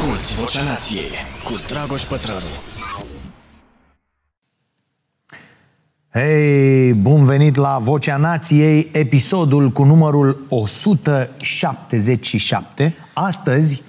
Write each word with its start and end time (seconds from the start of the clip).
Asculți 0.00 0.34
Vocea 0.34 0.62
Nației 0.62 1.10
cu 1.44 1.52
Dragoș 1.66 2.02
Pătrălu. 2.02 2.46
Hei, 6.12 6.92
bun 6.92 7.24
venit 7.24 7.56
la 7.56 7.78
Vocea 7.80 8.16
Nației, 8.16 8.88
episodul 8.92 9.70
cu 9.70 9.84
numărul 9.84 10.46
177. 10.48 12.94
Astăzi 13.14 13.82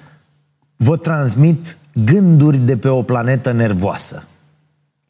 vă 0.75 0.97
transmit 0.97 1.77
gânduri 1.93 2.57
de 2.57 2.77
pe 2.77 2.87
o 2.87 3.03
planetă 3.03 3.51
nervoasă. 3.51 4.27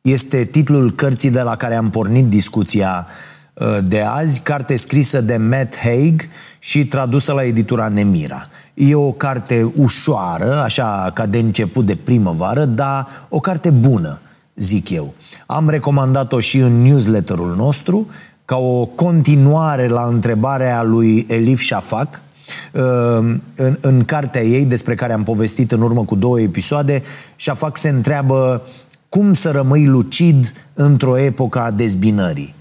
Este 0.01 0.45
titlul 0.45 0.91
cărții 0.91 1.31
de 1.31 1.41
la 1.41 1.55
care 1.55 1.75
am 1.75 1.89
pornit 1.89 2.25
discuția 2.25 3.07
uh, 3.53 3.77
de 3.83 4.01
azi, 4.01 4.41
carte 4.41 4.75
scrisă 4.75 5.21
de 5.21 5.37
Matt 5.37 5.77
Haig 5.77 6.29
și 6.59 6.85
tradusă 6.85 7.33
la 7.33 7.43
editura 7.43 7.87
Nemira. 7.87 8.47
E 8.89 8.95
o 8.95 9.11
carte 9.11 9.71
ușoară, 9.75 10.61
așa 10.61 11.11
ca 11.13 11.25
de 11.25 11.37
început 11.37 11.85
de 11.85 11.95
primăvară, 11.95 12.65
dar 12.65 13.07
o 13.29 13.39
carte 13.39 13.69
bună, 13.69 14.21
zic 14.55 14.89
eu. 14.89 15.13
Am 15.45 15.69
recomandat-o 15.69 16.39
și 16.39 16.57
în 16.57 16.81
newsletterul 16.81 17.55
nostru, 17.55 18.07
ca 18.45 18.55
o 18.57 18.85
continuare 18.85 19.87
la 19.87 20.05
întrebarea 20.05 20.83
lui 20.83 21.25
Elif 21.29 21.61
Shafak, 21.61 22.23
în, 22.71 23.77
în 23.81 24.03
cartea 24.05 24.41
ei, 24.43 24.65
despre 24.65 24.93
care 24.93 25.13
am 25.13 25.23
povestit 25.23 25.71
în 25.71 25.81
urmă 25.81 26.03
cu 26.03 26.15
două 26.15 26.39
episoade, 26.39 27.01
Shafak 27.35 27.77
se 27.77 27.89
întreabă 27.89 28.61
cum 29.09 29.33
să 29.33 29.51
rămâi 29.51 29.85
lucid 29.85 30.53
într-o 30.73 31.17
epocă 31.17 31.59
a 31.59 31.71
dezbinării. 31.71 32.55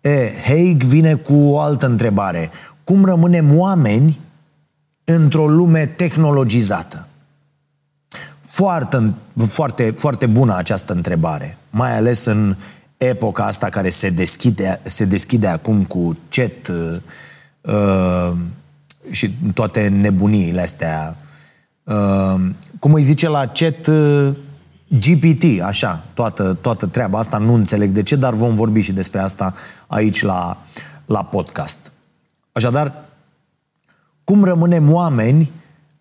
E, 0.00 0.30
Haig 0.46 0.82
vine 0.82 1.14
cu 1.14 1.34
o 1.34 1.60
altă 1.60 1.86
întrebare. 1.86 2.50
Cum 2.84 3.04
rămânem 3.04 3.58
oameni 3.58 4.20
într-o 5.04 5.48
lume 5.48 5.86
tehnologizată? 5.86 7.08
Foarte, 8.40 9.14
foarte, 9.46 9.94
foarte 9.98 10.26
bună 10.26 10.56
această 10.56 10.92
întrebare, 10.92 11.58
mai 11.70 11.96
ales 11.96 12.24
în 12.24 12.56
epoca 12.96 13.44
asta 13.46 13.68
care 13.68 13.88
se 13.88 14.10
deschide, 14.10 14.80
se 14.84 15.04
deschide 15.04 15.46
acum 15.46 15.84
cu 15.84 16.16
chat 16.28 16.68
uh, 16.68 16.96
uh, 17.60 18.32
și 19.10 19.34
toate 19.54 19.88
nebuniile 19.88 20.60
astea. 20.60 21.16
Uh, 21.82 22.34
cum 22.78 22.92
îi 22.92 23.02
zice 23.02 23.28
la 23.28 23.46
chat 23.46 23.86
uh, 23.86 24.34
GPT, 24.88 25.62
așa, 25.62 26.04
toată, 26.14 26.58
toată 26.60 26.86
treaba 26.86 27.18
asta, 27.18 27.38
nu 27.38 27.54
înțeleg 27.54 27.90
de 27.90 28.02
ce, 28.02 28.16
dar 28.16 28.34
vom 28.34 28.54
vorbi 28.54 28.80
și 28.80 28.92
despre 28.92 29.20
asta 29.20 29.54
aici 29.86 30.22
la, 30.22 30.58
la 31.06 31.24
podcast. 31.24 31.92
Așadar, 32.52 33.04
cum 34.24 34.44
rămânem 34.44 34.92
oameni 34.92 35.52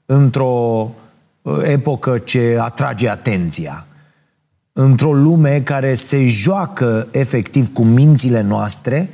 într-o 0.05 0.91
uh, 1.41 1.59
epocă 1.63 2.17
ce 2.17 2.57
atrage 2.59 3.09
atenția, 3.09 3.87
într-o 4.73 5.13
lume 5.13 5.61
care 5.61 5.93
se 5.93 6.27
joacă 6.27 7.07
efectiv 7.11 7.73
cu 7.73 7.83
mințile 7.83 8.41
noastre 8.41 9.09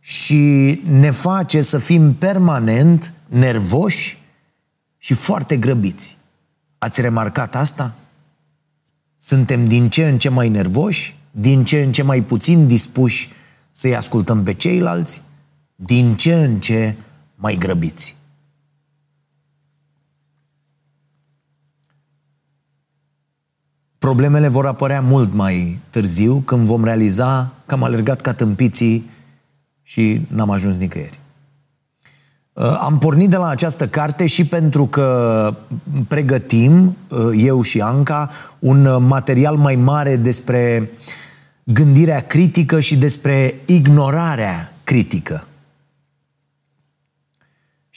și 0.00 0.82
ne 0.90 1.10
face 1.10 1.60
să 1.60 1.78
fim 1.78 2.14
permanent 2.14 3.12
nervoși 3.26 4.22
și 4.98 5.14
foarte 5.14 5.56
grăbiți. 5.56 6.18
Ați 6.78 7.00
remarcat 7.00 7.54
asta? 7.54 7.94
Suntem 9.18 9.64
din 9.64 9.88
ce 9.88 10.08
în 10.08 10.18
ce 10.18 10.28
mai 10.28 10.48
nervoși, 10.48 11.16
din 11.30 11.64
ce 11.64 11.82
în 11.82 11.92
ce 11.92 12.02
mai 12.02 12.20
puțin 12.20 12.66
dispuși 12.66 13.30
să-i 13.70 13.96
ascultăm 13.96 14.42
pe 14.42 14.52
ceilalți, 14.52 15.22
din 15.74 16.16
ce 16.16 16.34
în 16.34 16.58
ce 16.58 16.96
mai 17.34 17.56
grăbiți. 17.56 18.17
Problemele 23.98 24.48
vor 24.48 24.66
apărea 24.66 25.00
mult 25.00 25.34
mai 25.34 25.80
târziu, 25.90 26.42
când 26.44 26.66
vom 26.66 26.84
realiza 26.84 27.52
că 27.66 27.74
am 27.74 27.82
alergat 27.82 28.20
ca 28.20 28.32
tâmpiții 28.32 29.10
și 29.82 30.26
n-am 30.28 30.50
ajuns 30.50 30.76
nicăieri. 30.76 31.18
Uh, 32.52 32.78
am 32.80 32.98
pornit 32.98 33.30
de 33.30 33.36
la 33.36 33.48
această 33.48 33.88
carte 33.88 34.26
și 34.26 34.46
pentru 34.46 34.86
că 34.86 35.54
pregătim, 36.08 36.96
uh, 37.08 37.18
eu 37.36 37.62
și 37.62 37.80
Anca, 37.80 38.30
un 38.58 39.06
material 39.06 39.56
mai 39.56 39.74
mare 39.74 40.16
despre 40.16 40.90
gândirea 41.64 42.20
critică 42.20 42.80
și 42.80 42.96
despre 42.96 43.54
ignorarea 43.66 44.72
critică. 44.84 45.47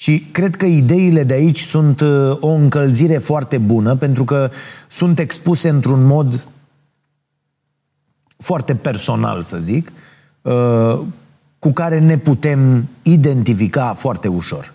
Și 0.01 0.27
cred 0.31 0.55
că 0.55 0.65
ideile 0.65 1.23
de 1.23 1.33
aici 1.33 1.59
sunt 1.59 1.99
uh, 1.99 2.37
o 2.39 2.47
încălzire 2.47 3.17
foarte 3.17 3.57
bună, 3.57 3.95
pentru 3.95 4.23
că 4.23 4.51
sunt 4.87 5.19
expuse 5.19 5.69
într-un 5.69 6.05
mod 6.05 6.47
foarte 8.37 8.75
personal, 8.75 9.41
să 9.41 9.57
zic, 9.57 9.91
cu 11.59 11.71
care 11.73 11.99
ne 11.99 12.17
putem 12.17 12.87
identifica 13.01 13.93
foarte 13.93 14.27
ușor. 14.27 14.73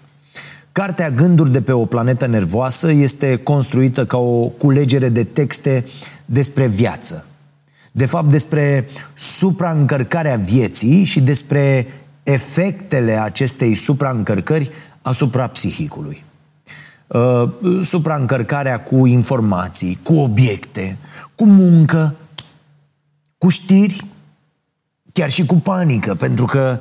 Cartea 0.72 1.10
Gânduri 1.10 1.52
de 1.52 1.62
pe 1.62 1.72
o 1.72 1.84
planetă 1.86 2.26
nervoasă 2.26 2.90
este 2.90 3.36
construită 3.36 4.06
ca 4.06 4.16
o 4.16 4.48
culegere 4.48 5.08
de 5.08 5.24
texte 5.24 5.84
despre 6.24 6.66
viață. 6.66 7.26
De 7.92 8.06
fapt, 8.06 8.30
despre 8.30 8.88
supraîncărcarea 9.14 10.36
vieții 10.36 11.04
și 11.04 11.20
despre 11.20 11.86
efectele 12.22 13.12
acestei 13.12 13.74
supraîncărcări 13.74 14.70
asupra 15.06 15.46
psihicului. 15.46 16.24
Uh, 17.06 17.50
supraîncărcarea 17.82 18.82
cu 18.82 19.06
informații, 19.06 19.98
cu 20.02 20.14
obiecte, 20.14 20.98
cu 21.34 21.46
muncă, 21.46 22.14
cu 23.38 23.48
știri, 23.48 24.06
chiar 25.12 25.30
și 25.30 25.46
cu 25.46 25.54
panică, 25.54 26.14
pentru 26.14 26.44
că 26.44 26.80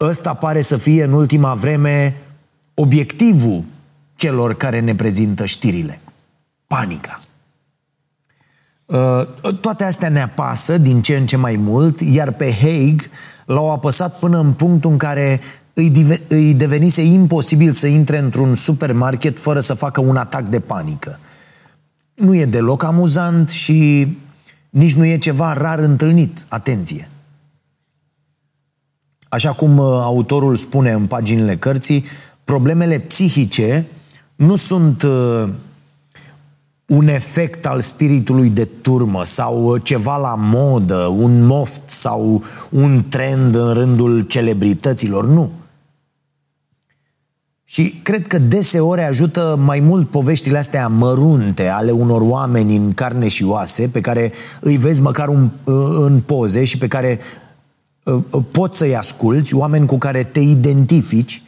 ăsta 0.00 0.34
pare 0.34 0.60
să 0.60 0.76
fie 0.76 1.04
în 1.04 1.12
ultima 1.12 1.54
vreme 1.54 2.16
obiectivul 2.74 3.64
celor 4.16 4.54
care 4.54 4.80
ne 4.80 4.94
prezintă 4.94 5.44
știrile. 5.44 6.00
Panica. 6.66 7.20
Uh, 8.86 9.52
toate 9.60 9.84
astea 9.84 10.08
ne 10.08 10.22
apasă 10.22 10.78
din 10.78 11.02
ce 11.02 11.16
în 11.16 11.26
ce 11.26 11.36
mai 11.36 11.56
mult, 11.56 12.00
iar 12.00 12.32
pe 12.32 12.56
Haig 12.60 13.10
l-au 13.46 13.72
apăsat 13.72 14.18
până 14.18 14.38
în 14.38 14.52
punctul 14.52 14.90
în 14.90 14.96
care 14.96 15.40
îi, 16.28 16.54
devenise 16.54 17.02
imposibil 17.02 17.72
să 17.72 17.86
intre 17.86 18.18
într-un 18.18 18.54
supermarket 18.54 19.38
fără 19.38 19.60
să 19.60 19.74
facă 19.74 20.00
un 20.00 20.16
atac 20.16 20.48
de 20.48 20.60
panică. 20.60 21.18
Nu 22.14 22.34
e 22.34 22.44
deloc 22.44 22.82
amuzant 22.82 23.48
și 23.48 24.08
nici 24.70 24.94
nu 24.94 25.04
e 25.04 25.18
ceva 25.18 25.52
rar 25.52 25.78
întâlnit. 25.78 26.44
Atenție! 26.48 27.08
Așa 29.28 29.52
cum 29.52 29.78
uh, 29.78 29.84
autorul 29.84 30.56
spune 30.56 30.92
în 30.92 31.06
paginile 31.06 31.56
cărții, 31.56 32.04
problemele 32.44 32.98
psihice 32.98 33.86
nu 34.36 34.56
sunt 34.56 35.02
uh, 35.02 35.48
un 36.86 37.08
efect 37.08 37.66
al 37.66 37.80
spiritului 37.80 38.50
de 38.50 38.64
turmă 38.64 39.24
sau 39.24 39.64
uh, 39.64 39.82
ceva 39.82 40.16
la 40.16 40.34
modă, 40.34 41.14
un 41.16 41.46
moft 41.46 41.80
sau 41.84 42.42
un 42.70 43.04
trend 43.08 43.54
în 43.54 43.72
rândul 43.72 44.20
celebrităților. 44.20 45.26
Nu. 45.26 45.52
Și 47.70 48.00
cred 48.02 48.26
că 48.26 48.38
deseori 48.38 49.02
ajută 49.02 49.58
mai 49.64 49.80
mult 49.80 50.10
poveștile 50.10 50.58
astea 50.58 50.88
mărunte 50.88 51.66
ale 51.66 51.90
unor 51.90 52.20
oameni 52.20 52.76
în 52.76 52.92
carne 52.92 53.28
și 53.28 53.44
oase, 53.44 53.88
pe 53.88 54.00
care 54.00 54.32
îi 54.60 54.76
vezi 54.76 55.00
măcar 55.00 55.28
un, 55.28 55.50
în 56.04 56.20
poze 56.20 56.64
și 56.64 56.78
pe 56.78 56.88
care 56.88 57.20
Uh, 58.08 58.24
uh, 58.30 58.44
poți 58.50 58.78
să-i 58.78 58.96
asculți, 58.96 59.54
oameni 59.54 59.86
cu 59.86 59.98
care 59.98 60.22
te 60.22 60.40
identifici, 60.40 61.42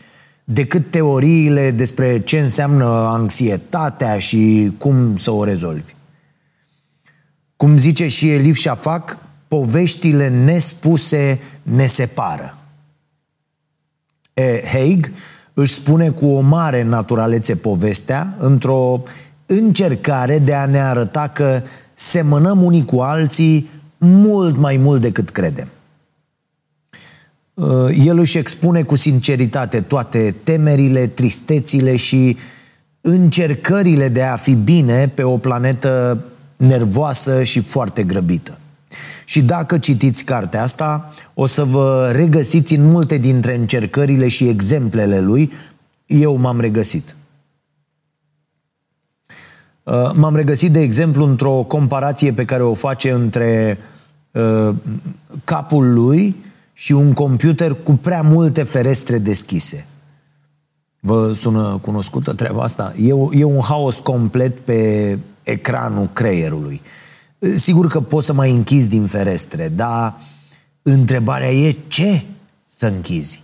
decât 0.44 0.90
teoriile 0.90 1.70
despre 1.70 2.20
ce 2.20 2.38
înseamnă 2.38 2.84
anxietatea 2.84 4.18
și 4.18 4.72
cum 4.78 5.16
să 5.16 5.30
o 5.30 5.44
rezolvi. 5.44 5.94
Cum 7.56 7.76
zice 7.76 8.08
și 8.08 8.30
Elif 8.30 8.58
Shafak, 8.58 9.18
poveștile 9.48 10.28
nespuse 10.28 11.40
ne 11.62 11.86
separă. 11.86 12.58
E, 14.34 14.62
Haig 14.72 15.12
își 15.60 15.72
spune 15.72 16.10
cu 16.10 16.26
o 16.26 16.40
mare 16.40 16.82
naturalețe 16.82 17.56
povestea 17.56 18.34
într-o 18.38 19.02
încercare 19.46 20.38
de 20.38 20.54
a 20.54 20.66
ne 20.66 20.80
arăta 20.80 21.28
că 21.28 21.62
semănăm 21.94 22.62
unii 22.62 22.84
cu 22.84 23.00
alții 23.00 23.70
mult 23.98 24.56
mai 24.56 24.76
mult 24.76 25.00
decât 25.00 25.30
credem. 25.30 25.68
Uh, 27.54 27.88
el 28.04 28.18
își 28.18 28.38
expune 28.38 28.82
cu 28.82 28.94
sinceritate 28.94 29.80
toate 29.80 30.34
temerile, 30.42 31.06
tristețile 31.06 31.96
și 31.96 32.36
încercările 33.00 34.08
de 34.08 34.22
a 34.22 34.36
fi 34.36 34.54
bine 34.54 35.08
pe 35.08 35.22
o 35.22 35.38
planetă 35.38 36.24
nervoasă 36.56 37.42
și 37.42 37.60
foarte 37.60 38.02
grăbită. 38.02 38.58
Și 39.30 39.42
dacă 39.42 39.78
citiți 39.78 40.24
cartea 40.24 40.62
asta, 40.62 41.12
o 41.34 41.46
să 41.46 41.64
vă 41.64 42.10
regăsiți 42.14 42.74
în 42.74 42.88
multe 42.88 43.16
dintre 43.16 43.54
încercările 43.54 44.28
și 44.28 44.48
exemplele 44.48 45.20
lui. 45.20 45.52
Eu 46.06 46.36
m-am 46.36 46.60
regăsit. 46.60 47.16
Uh, 49.82 50.10
m-am 50.14 50.36
regăsit, 50.36 50.72
de 50.72 50.80
exemplu, 50.80 51.24
într-o 51.24 51.52
comparație 51.52 52.32
pe 52.32 52.44
care 52.44 52.62
o 52.62 52.74
face 52.74 53.10
între 53.10 53.78
uh, 54.30 54.74
capul 55.44 55.92
lui 55.92 56.44
și 56.72 56.92
un 56.92 57.12
computer 57.12 57.74
cu 57.82 57.92
prea 57.92 58.22
multe 58.22 58.62
ferestre 58.62 59.18
deschise. 59.18 59.86
Vă 61.00 61.32
sună 61.32 61.78
cunoscută 61.82 62.32
treaba 62.32 62.62
asta? 62.62 62.92
E, 62.96 63.38
e 63.38 63.44
un 63.44 63.60
haos 63.62 63.98
complet 63.98 64.60
pe 64.60 65.18
ecranul 65.42 66.10
creierului. 66.12 66.80
Sigur 67.54 67.86
că 67.86 68.00
poți 68.00 68.26
să 68.26 68.32
mai 68.32 68.50
închizi 68.50 68.88
din 68.88 69.06
ferestre, 69.06 69.68
dar 69.68 70.20
întrebarea 70.82 71.50
e 71.50 71.76
ce 71.86 72.22
să 72.66 72.86
închizi? 72.86 73.42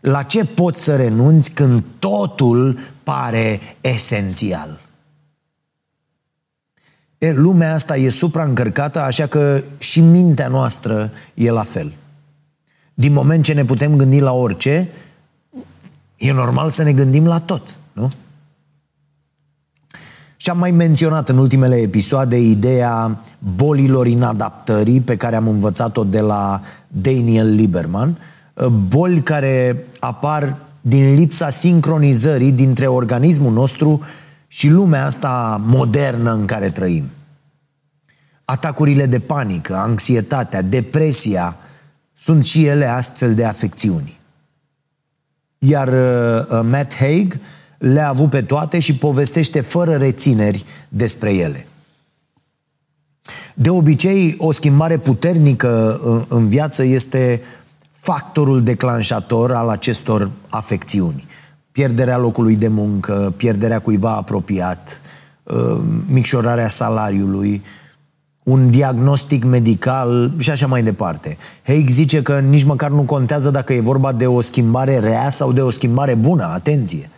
La 0.00 0.22
ce 0.22 0.44
poți 0.44 0.82
să 0.82 0.96
renunți 0.96 1.50
când 1.50 1.82
totul 1.98 2.78
pare 3.02 3.60
esențial? 3.80 4.80
E, 7.18 7.32
lumea 7.32 7.74
asta 7.74 7.96
e 7.96 8.08
supraîncărcată, 8.08 9.00
așa 9.00 9.26
că 9.26 9.62
și 9.78 10.00
mintea 10.00 10.48
noastră 10.48 11.12
e 11.34 11.50
la 11.50 11.62
fel. 11.62 11.94
Din 12.94 13.12
moment 13.12 13.44
ce 13.44 13.52
ne 13.52 13.64
putem 13.64 13.96
gândi 13.96 14.20
la 14.20 14.32
orice, 14.32 14.90
e 16.16 16.32
normal 16.32 16.70
să 16.70 16.82
ne 16.82 16.92
gândim 16.92 17.26
la 17.26 17.40
tot, 17.40 17.78
nu? 17.92 18.10
Și 20.44 20.50
am 20.50 20.58
mai 20.58 20.70
menționat 20.70 21.28
în 21.28 21.38
ultimele 21.38 21.76
episoade 21.76 22.38
ideea 22.38 23.20
bolilor 23.56 24.06
inadaptării 24.06 25.00
pe 25.00 25.16
care 25.16 25.36
am 25.36 25.48
învățat-o 25.48 26.04
de 26.04 26.20
la 26.20 26.60
Daniel 26.88 27.54
Lieberman, 27.54 28.18
boli 28.88 29.22
care 29.22 29.84
apar 29.98 30.56
din 30.80 31.14
lipsa 31.14 31.48
sincronizării 31.48 32.52
dintre 32.52 32.86
organismul 32.86 33.52
nostru 33.52 34.00
și 34.46 34.68
lumea 34.68 35.04
asta 35.04 35.60
modernă 35.64 36.32
în 36.32 36.46
care 36.46 36.70
trăim. 36.70 37.04
Atacurile 38.44 39.06
de 39.06 39.18
panică, 39.18 39.76
anxietatea, 39.76 40.62
depresia 40.62 41.56
sunt 42.14 42.44
și 42.44 42.66
ele 42.66 42.86
astfel 42.86 43.34
de 43.34 43.44
afecțiuni. 43.44 44.20
Iar 45.58 45.88
uh, 45.88 46.60
Matt 46.70 46.94
Haig 46.94 47.38
le-a 47.92 48.08
avut 48.08 48.30
pe 48.30 48.42
toate 48.42 48.78
și 48.78 48.96
povestește 48.96 49.60
fără 49.60 49.96
rețineri 49.96 50.64
despre 50.88 51.34
ele. 51.34 51.66
De 53.54 53.70
obicei, 53.70 54.34
o 54.38 54.50
schimbare 54.50 54.98
puternică 54.98 56.00
în, 56.02 56.24
în 56.28 56.48
viață 56.48 56.84
este 56.84 57.42
factorul 57.90 58.62
declanșator 58.62 59.52
al 59.52 59.68
acestor 59.68 60.30
afecțiuni 60.48 61.26
pierderea 61.74 62.18
locului 62.18 62.56
de 62.56 62.68
muncă, 62.68 63.34
pierderea 63.36 63.78
cuiva 63.78 64.10
apropiat, 64.10 65.00
uh, 65.42 65.80
micșorarea 66.06 66.68
salariului, 66.68 67.62
un 68.42 68.70
diagnostic 68.70 69.44
medical 69.44 70.32
și 70.38 70.50
așa 70.50 70.66
mai 70.66 70.82
departe. 70.82 71.36
Haig 71.66 71.88
zice 71.88 72.22
că 72.22 72.40
nici 72.40 72.64
măcar 72.64 72.90
nu 72.90 73.02
contează 73.02 73.50
dacă 73.50 73.72
e 73.72 73.80
vorba 73.80 74.12
de 74.12 74.26
o 74.26 74.40
schimbare 74.40 74.98
rea 74.98 75.28
sau 75.28 75.52
de 75.52 75.60
o 75.60 75.70
schimbare 75.70 76.14
bună, 76.14 76.44
atenție. 76.44 77.10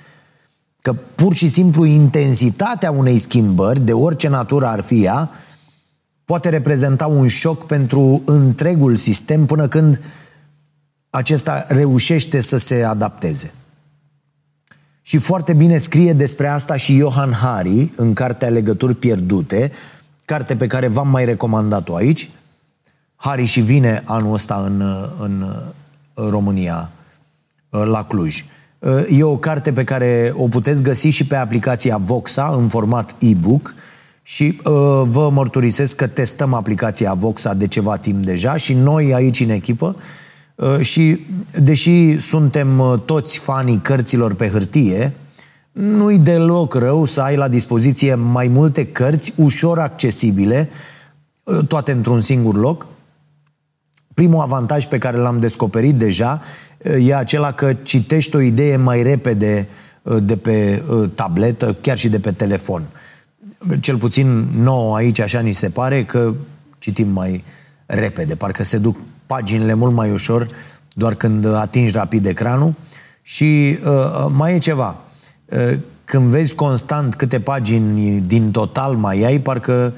Că 0.87 0.93
pur 0.93 1.35
și 1.35 1.49
simplu 1.49 1.85
intensitatea 1.85 2.91
unei 2.91 3.19
schimbări, 3.19 3.81
de 3.81 3.93
orice 3.93 4.29
natură 4.29 4.67
ar 4.67 4.81
fi 4.81 5.05
ea, 5.05 5.31
poate 6.25 6.49
reprezenta 6.49 7.07
un 7.07 7.29
șoc 7.29 7.67
pentru 7.67 8.23
întregul 8.25 8.97
sistem 8.97 9.47
până 9.47 9.69
când 9.69 10.01
acesta 11.11 11.65
reușește 11.69 12.41
să 12.41 12.57
se 12.57 12.83
adapteze. 12.83 13.55
Și 15.03 15.19
foarte 15.19 15.53
bine 15.53 15.77
scrie 15.77 16.13
despre 16.13 16.49
asta 16.49 16.77
și 16.77 16.99
Johan 16.99 17.33
Hari 17.33 17.93
în 17.97 18.13
cartea 18.13 18.49
Legături 18.49 18.95
pierdute, 18.95 19.73
carte 20.25 20.57
pe 20.57 20.67
care 20.67 20.89
v-am 20.89 21.09
mai 21.09 21.25
recomandat-o 21.25 21.95
aici. 21.95 22.31
Hari 23.17 23.45
și 23.45 23.61
vine 23.61 24.03
anul 24.05 24.33
ăsta 24.33 24.55
în, 24.55 24.81
în, 25.19 25.45
în 26.15 26.31
România, 26.31 26.91
la 27.69 28.05
Cluj. 28.05 28.45
E 29.09 29.23
o 29.23 29.37
carte 29.37 29.73
pe 29.73 29.85
care 29.85 30.33
o 30.37 30.49
puteți 30.49 30.83
găsi 30.83 31.09
și 31.09 31.27
pe 31.27 31.37
aplicația 31.37 31.97
Voxa 31.97 32.55
în 32.59 32.69
format 32.69 33.15
e-book 33.19 33.75
și 34.23 34.61
uh, 34.65 34.73
vă 35.05 35.31
mărturisesc 35.33 35.97
că 35.97 36.07
testăm 36.07 36.55
aplicația 36.55 37.15
Voxa 37.15 37.55
de 37.55 37.67
ceva 37.67 37.97
timp 37.97 38.25
deja 38.25 38.57
și 38.57 38.75
noi 38.75 39.15
aici 39.15 39.41
în 39.41 39.51
echipă 39.51 39.97
uh, 39.97 40.03
Uh, 40.57 40.81
și 40.81 41.27
deși 41.63 42.19
suntem 42.19 42.79
uh, 42.79 43.01
toți 43.05 43.39
fanii 43.39 43.79
cărților 43.79 44.35
pe 44.35 44.49
hârtie, 44.49 45.15
nu-i 45.73 46.19
deloc 46.19 46.75
rău 46.75 47.05
să 47.05 47.21
ai 47.21 47.37
la 47.37 47.49
dispoziție 47.49 48.15
mai 48.15 48.49
multe 48.49 48.87
cărți 48.87 49.33
ușor 49.37 49.79
accesibile, 49.79 50.69
uh, 51.43 51.67
toate 51.67 51.93
într-un 51.93 52.21
singur 52.21 52.57
loc. 52.57 52.87
Primul 54.15 54.41
avantaj 54.41 54.87
pe 54.87 54.99
care 54.99 55.17
l-am 55.17 55.39
descoperit 55.39 55.95
deja 55.95 56.43
e 56.99 57.15
acela 57.15 57.53
că 57.53 57.73
citești 57.83 58.37
o 58.37 58.41
idee 58.41 58.77
mai 58.77 59.03
repede 59.03 59.69
de 60.23 60.37
pe 60.37 60.83
tabletă, 61.15 61.77
chiar 61.81 61.99
și 61.99 62.09
de 62.09 62.19
pe 62.19 62.31
telefon. 62.31 62.83
Cel 63.81 63.97
puțin 63.97 64.47
nouă 64.59 64.97
aici 64.97 65.19
așa 65.19 65.41
ni 65.41 65.53
se 65.53 65.69
pare 65.69 66.05
că 66.05 66.35
citim 66.79 67.09
mai 67.09 67.45
repede, 67.87 68.35
parcă 68.35 68.63
se 68.63 68.79
duc 68.79 68.97
paginile 69.27 69.75
mult 69.75 69.95
mai 69.95 70.11
ușor, 70.11 70.47
doar 70.93 71.15
când 71.15 71.55
atingi 71.55 71.93
rapid 71.93 72.27
ecranul. 72.27 72.75
Și 73.23 73.79
uh, 73.85 73.91
uh, 73.91 74.27
mai 74.33 74.55
e 74.55 74.59
ceva. 74.59 74.97
Uh, 75.45 75.79
când 76.05 76.25
vezi 76.27 76.55
constant 76.55 77.15
câte 77.15 77.41
pagini 77.41 78.21
din 78.21 78.51
total 78.51 78.95
mai 78.95 79.23
ai, 79.23 79.39
parcă 79.39 79.93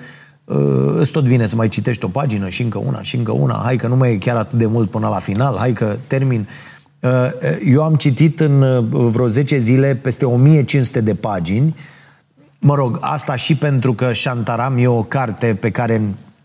uh, 0.44 0.94
îți 0.94 1.10
tot 1.10 1.24
vine 1.24 1.46
să 1.46 1.56
mai 1.56 1.68
citești 1.68 2.04
o 2.04 2.08
pagină 2.08 2.48
și 2.48 2.62
încă 2.62 2.78
una 2.78 3.02
și 3.02 3.16
încă 3.16 3.32
una. 3.32 3.60
Hai 3.64 3.76
că 3.76 3.86
nu 3.86 3.96
mai 3.96 4.12
e 4.12 4.16
chiar 4.16 4.36
atât 4.36 4.58
de 4.58 4.66
mult 4.66 4.90
până 4.90 5.08
la 5.08 5.18
final, 5.18 5.56
hai 5.58 5.72
că 5.72 5.96
termin. 6.06 6.48
Uh, 7.00 7.30
eu 7.64 7.82
am 7.82 7.94
citit 7.94 8.40
în 8.40 8.62
uh, 8.62 8.84
vreo 8.90 9.26
10 9.26 9.56
zile 9.56 9.94
peste 9.94 10.24
1500 10.24 11.00
de 11.00 11.14
pagini. 11.14 11.76
Mă 12.58 12.74
rog, 12.74 12.98
asta 13.00 13.36
și 13.36 13.56
pentru 13.56 13.94
că 13.94 14.12
Shantaram 14.12 14.76
e 14.78 14.86
o 14.86 15.02
carte 15.02 15.56
pe 15.60 15.70
care 15.70 16.02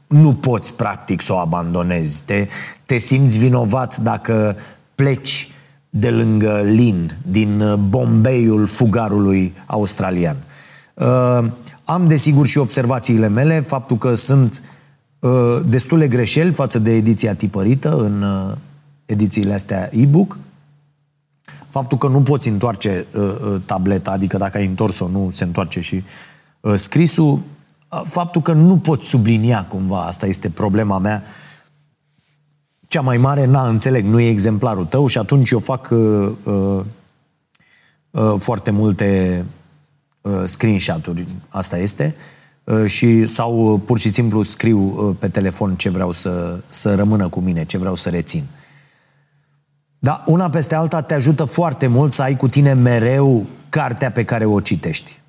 nu 0.08 0.34
poți 0.34 0.74
practic 0.74 1.22
să 1.22 1.34
o 1.34 1.38
abandonezi. 1.38 2.24
Te, 2.24 2.48
te 2.86 2.98
simți 2.98 3.38
vinovat 3.38 3.98
dacă 3.98 4.56
pleci 4.96 5.52
de 5.90 6.10
lângă 6.10 6.62
Lin, 6.64 7.18
din 7.28 7.62
uh, 7.62 7.78
Bombeiul 7.78 8.66
fugarului 8.66 9.54
australian. 9.66 10.38
Uh, 10.94 11.46
am 11.84 12.08
desigur 12.08 12.48
și 12.48 12.58
observațiile 12.58 13.28
mele, 13.28 13.60
faptul 13.60 13.98
că 13.98 14.14
sunt 14.14 14.62
uh, 15.20 15.60
destule 15.66 16.08
greșeli 16.08 16.52
față 16.52 16.80
de 16.80 16.96
ediția 16.96 17.36
tipărită 17.36 17.96
în 17.96 18.22
uh, 18.22 18.58
edițiile 19.14 19.54
astea 19.54 19.90
e-book, 19.92 20.38
faptul 21.68 21.98
că 21.98 22.08
nu 22.08 22.22
poți 22.22 22.48
întoarce 22.48 23.06
uh, 23.16 23.22
uh 23.22 23.62
tableta, 23.66 24.12
adică 24.12 24.38
dacă 24.38 24.58
ai 24.58 24.66
întors-o, 24.66 25.08
nu 25.08 25.30
se 25.32 25.44
întoarce 25.44 25.80
și 25.80 26.04
uh, 26.62 26.74
scrisul, 26.76 27.42
faptul 28.04 28.42
că 28.42 28.54
nu 28.54 28.78
pot 28.78 29.04
sublinia 29.04 29.66
cumva, 29.66 30.06
asta 30.06 30.26
este 30.26 30.50
problema 30.50 30.98
mea, 30.98 31.24
cea 32.94 33.02
mai 33.02 33.18
mare, 33.18 33.46
na, 33.46 33.68
înțeleg, 33.68 34.06
nu 34.06 34.20
e 34.20 34.30
exemplarul 34.30 34.86
tău 34.86 35.08
și 35.08 35.18
atunci 35.18 35.50
eu 35.50 35.60
fac 35.60 35.90
uh, 35.92 36.32
uh, 36.44 36.80
uh, 38.12 38.34
foarte 38.38 38.72
multe 38.72 39.46
uh, 40.22 40.42
screenshot-uri, 40.44 41.26
asta 41.50 41.78
este, 41.78 42.16
uh, 42.64 42.86
și 42.86 43.26
sau 43.26 43.74
uh, 43.74 43.82
pur 43.86 44.00
și 44.00 44.10
simplu 44.10 44.42
scriu 44.42 44.80
uh, 44.80 45.16
pe 45.20 45.28
telefon 45.28 45.76
ce 45.76 45.90
vreau 45.90 46.12
să, 46.12 46.60
să 46.70 46.96
rămână 46.96 47.28
cu 47.28 47.40
mine, 47.40 47.64
ce 47.64 47.78
vreau 47.78 47.96
să 47.96 48.10
rețin. 48.10 48.44
Da, 50.04 50.24
una 50.26 50.50
peste 50.50 50.76
alta 50.76 51.02
te 51.02 51.14
ajută 51.14 51.44
foarte 51.44 51.88
mult 51.88 52.14
să 52.14 52.22
ai 52.22 52.36
cu 52.36 52.48
tine 52.48 52.74
mereu 52.74 53.46
cartea 53.70 54.12
pe 54.12 54.24
care 54.24 54.46
o 54.46 54.60
citești. 54.60 55.20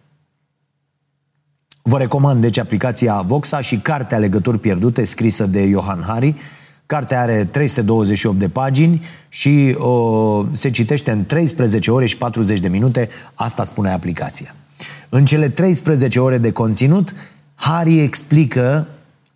Vă 1.82 1.98
recomand 1.98 2.40
deci 2.40 2.58
aplicația 2.58 3.20
Voxa 3.20 3.60
și 3.60 3.78
cartea 3.78 4.18
Legături 4.18 4.58
pierdute 4.58 5.04
scrisă 5.04 5.46
de 5.46 5.68
Johan 5.68 6.02
Hari. 6.06 6.34
Cartea 6.86 7.20
are 7.20 7.44
328 7.44 8.38
de 8.38 8.48
pagini 8.48 9.02
și 9.28 9.74
o, 9.78 10.44
se 10.52 10.70
citește 10.70 11.10
în 11.10 11.24
13 11.24 11.90
ore 11.90 12.06
și 12.06 12.16
40 12.16 12.60
de 12.60 12.68
minute, 12.68 13.08
asta 13.34 13.62
spune 13.62 13.90
aplicația. 13.92 14.54
În 15.08 15.24
cele 15.24 15.48
13 15.48 16.20
ore 16.20 16.38
de 16.38 16.52
conținut, 16.52 17.14
Hari 17.54 18.00
explică 18.00 18.86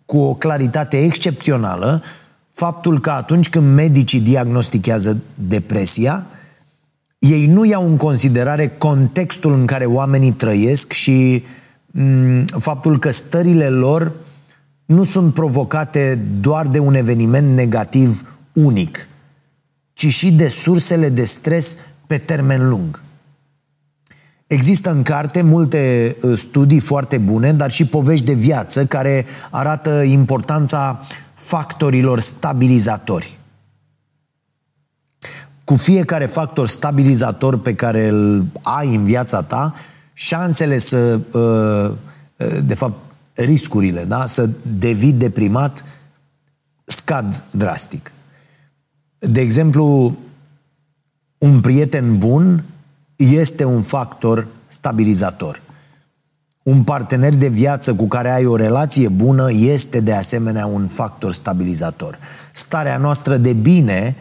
cu 0.05 0.17
o 0.17 0.33
claritate 0.33 1.03
excepțională 1.03 2.03
faptul 2.59 2.99
că 2.99 3.09
atunci 3.09 3.49
când 3.49 3.75
medicii 3.75 4.19
diagnostichează 4.19 5.17
depresia, 5.47 6.25
ei 7.19 7.45
nu 7.45 7.65
iau 7.65 7.85
în 7.85 7.97
considerare 7.97 8.75
contextul 8.77 9.53
în 9.53 9.65
care 9.65 9.85
oamenii 9.85 10.31
trăiesc 10.31 10.91
și 10.91 11.43
uh, 11.43 11.49
Mm, 11.91 12.45
faptul 12.45 12.99
că 12.99 13.11
stările 13.11 13.69
lor 13.69 14.11
nu 14.85 15.03
sunt 15.03 15.33
provocate 15.33 16.19
doar 16.39 16.67
de 16.67 16.79
un 16.79 16.93
eveniment 16.93 17.53
negativ 17.53 18.37
unic, 18.53 19.07
ci 19.93 20.07
și 20.07 20.31
de 20.31 20.47
sursele 20.47 21.09
de 21.09 21.23
stres 21.23 21.77
pe 22.07 22.17
termen 22.17 22.69
lung. 22.69 23.03
Există 24.47 24.91
în 24.91 25.03
carte 25.03 25.41
multe 25.41 26.15
uh, 26.21 26.37
studii 26.37 26.79
foarte 26.79 27.17
bune, 27.17 27.53
dar 27.53 27.71
și 27.71 27.85
povești 27.85 28.25
de 28.25 28.33
viață 28.33 28.85
care 28.85 29.25
arată 29.49 30.01
importanța 30.01 31.05
factorilor 31.39 32.19
stabilizatori. 32.19 33.39
Cu 35.63 35.75
fiecare 35.75 36.25
factor 36.25 36.67
stabilizator 36.67 37.59
pe 37.59 37.75
care 37.75 38.07
îl 38.07 38.45
ai 38.61 38.95
în 38.95 39.03
viața 39.03 39.41
ta, 39.41 39.75
șansele 40.13 40.77
să, 40.77 41.19
uh, 41.31 41.97
uh, 42.47 42.57
de 42.63 42.73
fapt, 42.73 42.99
riscurile, 43.33 44.03
da? 44.03 44.25
să 44.25 44.49
devii 44.77 45.13
deprimat, 45.13 45.85
scad 46.85 47.43
drastic. 47.51 48.11
De 49.19 49.41
exemplu, 49.41 50.17
un 51.37 51.61
prieten 51.61 52.17
bun 52.17 52.63
este 53.15 53.63
un 53.63 53.81
factor 53.81 54.47
stabilizator. 54.67 55.61
Un 56.63 56.83
partener 56.83 57.35
de 57.35 57.47
viață 57.47 57.95
cu 57.95 58.07
care 58.07 58.31
ai 58.31 58.45
o 58.45 58.55
relație 58.55 59.07
bună 59.07 59.51
este 59.51 59.99
de 59.99 60.13
asemenea 60.13 60.65
un 60.65 60.87
factor 60.87 61.33
stabilizator. 61.33 62.19
Starea 62.53 62.97
noastră 62.97 63.37
de 63.37 63.53
bine 63.53 64.15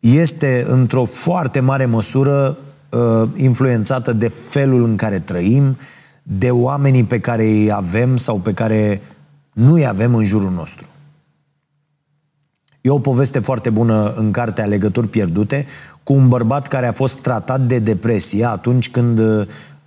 este 0.00 0.64
într-o 0.68 1.04
foarte 1.04 1.60
mare 1.60 1.84
măsură 1.84 2.58
uh, 2.90 3.28
influențată 3.34 4.12
de 4.12 4.28
felul 4.28 4.84
în 4.84 4.96
care 4.96 5.18
trăim, 5.18 5.76
de 6.22 6.50
oamenii 6.50 7.04
pe 7.04 7.20
care 7.20 7.44
îi 7.44 7.72
avem 7.72 8.16
sau 8.16 8.38
pe 8.38 8.52
care 8.52 9.02
nu 9.52 9.72
îi 9.72 9.86
avem 9.86 10.14
în 10.14 10.24
jurul 10.24 10.50
nostru. 10.50 10.88
E 12.80 12.90
o 12.90 12.98
poveste 12.98 13.38
foarte 13.38 13.70
bună 13.70 14.12
în 14.16 14.30
cartea 14.30 14.64
Legături 14.64 15.08
pierdute 15.08 15.66
cu 16.02 16.12
un 16.12 16.28
bărbat 16.28 16.66
care 16.66 16.86
a 16.86 16.92
fost 16.92 17.18
tratat 17.18 17.60
de 17.60 17.78
depresie 17.78 18.44
atunci 18.44 18.90
când 18.90 19.20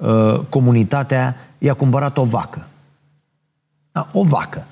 uh, 0.02 0.40
comunitatea 0.50 1.36
i-a 1.58 1.74
cumpărat 1.74 2.18
o 2.18 2.24
vacă. 2.24 2.68
Da, 3.92 4.10
o 4.14 4.24
vacă. 4.24 4.66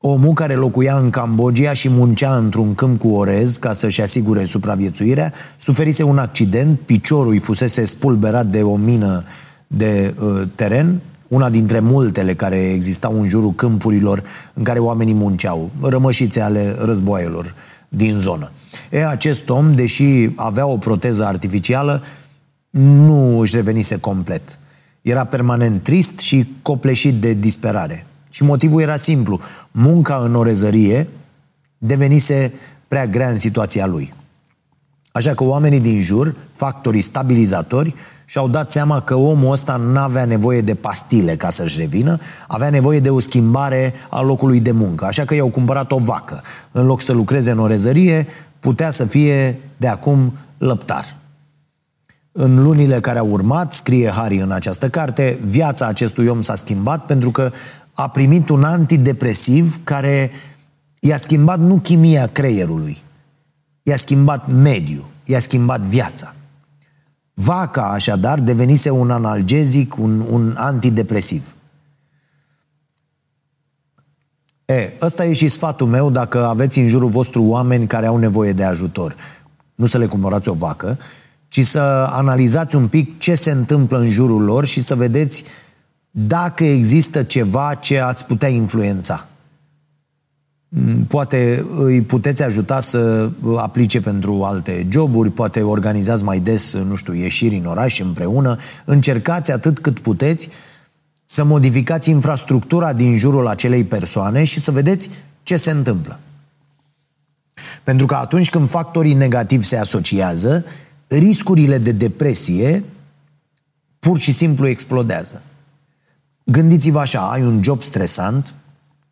Omul 0.00 0.32
care 0.32 0.54
locuia 0.54 0.96
în 0.96 1.10
Cambodgia 1.10 1.72
și 1.72 1.88
muncea 1.88 2.36
într-un 2.36 2.74
câmp 2.74 2.98
cu 2.98 3.08
orez 3.08 3.56
ca 3.56 3.72
să-și 3.72 4.02
asigure 4.02 4.44
supraviețuirea, 4.44 5.32
suferise 5.56 6.02
un 6.02 6.18
accident, 6.18 6.80
piciorul 6.80 7.32
îi 7.32 7.38
fusese 7.38 7.84
spulberat 7.84 8.46
de 8.46 8.62
o 8.62 8.76
mină 8.76 9.24
de 9.66 10.14
uh, 10.20 10.42
teren, 10.54 11.00
una 11.28 11.50
dintre 11.50 11.80
multele 11.80 12.34
care 12.34 12.56
existau 12.56 13.20
în 13.20 13.28
jurul 13.28 13.52
câmpurilor 13.52 14.22
în 14.54 14.62
care 14.62 14.78
oamenii 14.78 15.14
munceau, 15.14 15.70
rămășițe 15.82 16.40
ale 16.40 16.76
războaielor 16.78 17.54
din 17.88 18.14
zonă. 18.14 18.50
E, 18.90 19.06
acest 19.06 19.48
om, 19.48 19.72
deși 19.72 20.30
avea 20.34 20.66
o 20.66 20.76
proteză 20.76 21.24
artificială, 21.24 22.02
nu 22.70 23.38
își 23.38 23.54
revenise 23.54 23.98
complet. 23.98 24.58
Era 25.02 25.24
permanent 25.24 25.82
trist 25.82 26.18
și 26.18 26.54
copleșit 26.62 27.20
de 27.20 27.32
disperare. 27.32 28.06
Și 28.30 28.42
motivul 28.42 28.80
era 28.80 28.96
simplu. 28.96 29.40
Munca 29.70 30.16
în 30.16 30.34
orezărie 30.34 31.08
devenise 31.78 32.52
prea 32.88 33.06
grea 33.06 33.28
în 33.28 33.36
situația 33.36 33.86
lui. 33.86 34.14
Așa 35.12 35.34
că 35.34 35.44
oamenii 35.44 35.80
din 35.80 36.00
jur, 36.00 36.36
factorii 36.52 37.00
stabilizatori, 37.00 37.94
și-au 38.24 38.48
dat 38.48 38.70
seama 38.70 39.00
că 39.00 39.14
omul 39.14 39.50
ăsta 39.50 39.76
nu 39.76 39.98
avea 39.98 40.24
nevoie 40.24 40.60
de 40.60 40.74
pastile 40.74 41.36
ca 41.36 41.50
să-și 41.50 41.78
revină, 41.78 42.18
avea 42.48 42.70
nevoie 42.70 43.00
de 43.00 43.10
o 43.10 43.18
schimbare 43.18 43.94
a 44.10 44.20
locului 44.20 44.60
de 44.60 44.70
muncă. 44.70 45.04
Așa 45.04 45.24
că 45.24 45.34
i-au 45.34 45.48
cumpărat 45.48 45.92
o 45.92 45.98
vacă. 45.98 46.42
În 46.72 46.86
loc 46.86 47.00
să 47.00 47.12
lucreze 47.12 47.50
în 47.50 47.58
orezărie, 47.58 48.26
putea 48.60 48.90
să 48.90 49.04
fie 49.04 49.60
de 49.76 49.88
acum 49.88 50.32
lăptar. 50.58 51.16
În 52.32 52.62
lunile 52.62 53.00
care 53.00 53.18
au 53.18 53.30
urmat, 53.30 53.72
scrie 53.72 54.10
Harry 54.10 54.36
în 54.36 54.50
această 54.50 54.88
carte, 54.88 55.38
viața 55.44 55.86
acestui 55.86 56.26
om 56.26 56.40
s-a 56.40 56.54
schimbat 56.54 57.06
pentru 57.06 57.30
că 57.30 57.52
a 57.92 58.08
primit 58.08 58.48
un 58.48 58.64
antidepresiv 58.64 59.80
care 59.84 60.30
i-a 61.00 61.16
schimbat 61.16 61.58
nu 61.58 61.78
chimia 61.78 62.26
creierului, 62.26 62.98
i-a 63.82 63.96
schimbat 63.96 64.52
mediul, 64.52 65.06
i-a 65.24 65.38
schimbat 65.38 65.80
viața. 65.80 66.34
Vaca, 67.34 67.90
așadar, 67.90 68.40
devenise 68.40 68.90
un 68.90 69.10
analgezic, 69.10 69.96
un, 69.96 70.20
un 70.20 70.54
antidepresiv. 70.56 71.54
E, 74.64 74.92
ăsta 75.00 75.24
e 75.24 75.32
și 75.32 75.48
sfatul 75.48 75.86
meu 75.86 76.10
dacă 76.10 76.44
aveți 76.44 76.78
în 76.78 76.88
jurul 76.88 77.08
vostru 77.08 77.42
oameni 77.42 77.86
care 77.86 78.06
au 78.06 78.16
nevoie 78.16 78.52
de 78.52 78.64
ajutor. 78.64 79.16
Nu 79.74 79.86
să 79.86 79.98
le 79.98 80.06
cumpărați 80.06 80.48
o 80.48 80.52
vacă, 80.52 80.98
ci 81.58 81.64
să 81.64 81.80
analizați 82.10 82.76
un 82.76 82.88
pic 82.88 83.18
ce 83.18 83.34
se 83.34 83.50
întâmplă 83.50 83.98
în 83.98 84.08
jurul 84.08 84.42
lor 84.42 84.64
și 84.64 84.80
să 84.80 84.94
vedeți 84.94 85.44
dacă 86.10 86.64
există 86.64 87.22
ceva 87.22 87.74
ce 87.74 88.00
ați 88.00 88.26
putea 88.26 88.48
influența. 88.48 89.26
Mm, 90.68 91.04
poate 91.04 91.64
îi 91.78 92.02
puteți 92.02 92.42
ajuta 92.42 92.80
să 92.80 93.30
aplice 93.56 94.00
pentru 94.00 94.42
alte 94.42 94.86
joburi, 94.90 95.30
poate 95.30 95.62
organizați 95.62 96.24
mai 96.24 96.40
des, 96.40 96.74
nu 96.74 96.94
știu, 96.94 97.14
ieșiri 97.14 97.56
în 97.56 97.64
oraș 97.64 98.00
împreună. 98.00 98.56
Încercați 98.84 99.52
atât 99.52 99.78
cât 99.78 99.98
puteți 99.98 100.48
să 101.24 101.44
modificați 101.44 102.10
infrastructura 102.10 102.92
din 102.92 103.16
jurul 103.16 103.46
acelei 103.46 103.84
persoane 103.84 104.44
și 104.44 104.60
să 104.60 104.70
vedeți 104.70 105.10
ce 105.42 105.56
se 105.56 105.70
întâmplă. 105.70 106.20
Pentru 107.82 108.06
că 108.06 108.14
atunci 108.14 108.50
când 108.50 108.68
factorii 108.68 109.14
negativi 109.14 109.64
se 109.64 109.76
asociază, 109.76 110.64
riscurile 111.08 111.78
de 111.78 111.92
depresie 111.92 112.84
pur 113.98 114.18
și 114.18 114.32
simplu 114.32 114.66
explodează. 114.66 115.42
Gândiți-vă 116.44 116.98
așa, 116.98 117.30
ai 117.30 117.44
un 117.44 117.62
job 117.62 117.82
stresant, 117.82 118.54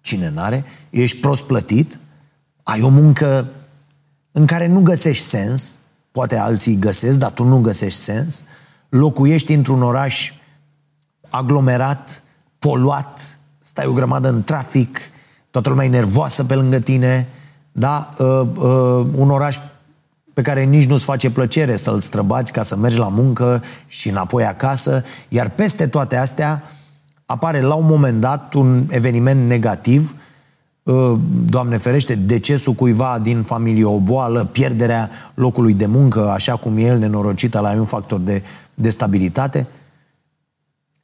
cine 0.00 0.31
n-are, 0.31 0.65
ești 0.91 1.21
prost 1.21 1.43
plătit, 1.43 1.99
ai 2.62 2.83
o 2.83 2.88
muncă 2.88 3.49
în 4.33 4.47
care 4.47 4.67
nu 4.67 4.81
găsești 4.81 5.25
sens, 5.25 5.76
poate 6.12 6.38
alții 6.38 6.76
găsesc, 6.76 7.19
dar 7.19 7.31
tu 7.31 7.45
nu 7.45 7.61
găsești 7.61 7.99
sens, 7.99 8.45
locuiești 8.88 9.53
într-un 9.53 9.83
oraș 9.83 10.33
aglomerat, 11.29 12.23
poluat, 12.59 13.38
stai 13.61 13.87
o 13.87 13.93
grămadă 13.93 14.29
în 14.29 14.43
trafic, 14.43 14.99
toată 15.50 15.69
lumea 15.69 15.85
e 15.85 15.88
nervoasă 15.88 16.45
pe 16.45 16.55
lângă 16.55 16.79
tine, 16.79 17.29
da? 17.73 18.11
Uh, 18.19 18.41
uh, 18.41 19.07
un 19.15 19.31
oraș 19.31 19.59
pe 20.37 20.43
care 20.43 20.64
nici 20.64 20.87
nu-ți 20.87 21.05
face 21.05 21.31
plăcere 21.31 21.76
să-l 21.76 21.99
străbați 21.99 22.52
ca 22.52 22.62
să 22.62 22.76
mergi 22.76 22.99
la 22.99 23.09
muncă 23.09 23.62
și 23.87 24.09
înapoi 24.09 24.45
acasă, 24.45 25.05
iar 25.28 25.50
peste 25.50 25.87
toate 25.87 26.16
astea 26.16 26.62
apare 27.26 27.61
la 27.61 27.75
un 27.75 27.87
moment 27.87 28.21
dat 28.21 28.55
un 28.55 28.87
eveniment 28.90 29.47
negativ, 29.47 30.14
uh, 30.83 31.19
Doamne 31.45 31.76
ferește, 31.76 32.14
decesul 32.14 32.73
cuiva 32.73 33.19
din 33.23 33.43
familie, 33.43 33.85
o 33.85 33.99
boală, 33.99 34.45
pierderea 34.45 35.11
locului 35.35 35.75
de 35.75 35.87
muncă, 35.87 36.31
așa 36.31 36.57
cum 36.57 36.76
e 36.76 36.83
el 36.83 36.99
nenorocit, 36.99 37.52
la 37.52 37.71
un 37.71 37.85
factor 37.85 38.21
de, 38.21 38.43
de 38.75 38.88
stabilitate. 38.88 39.66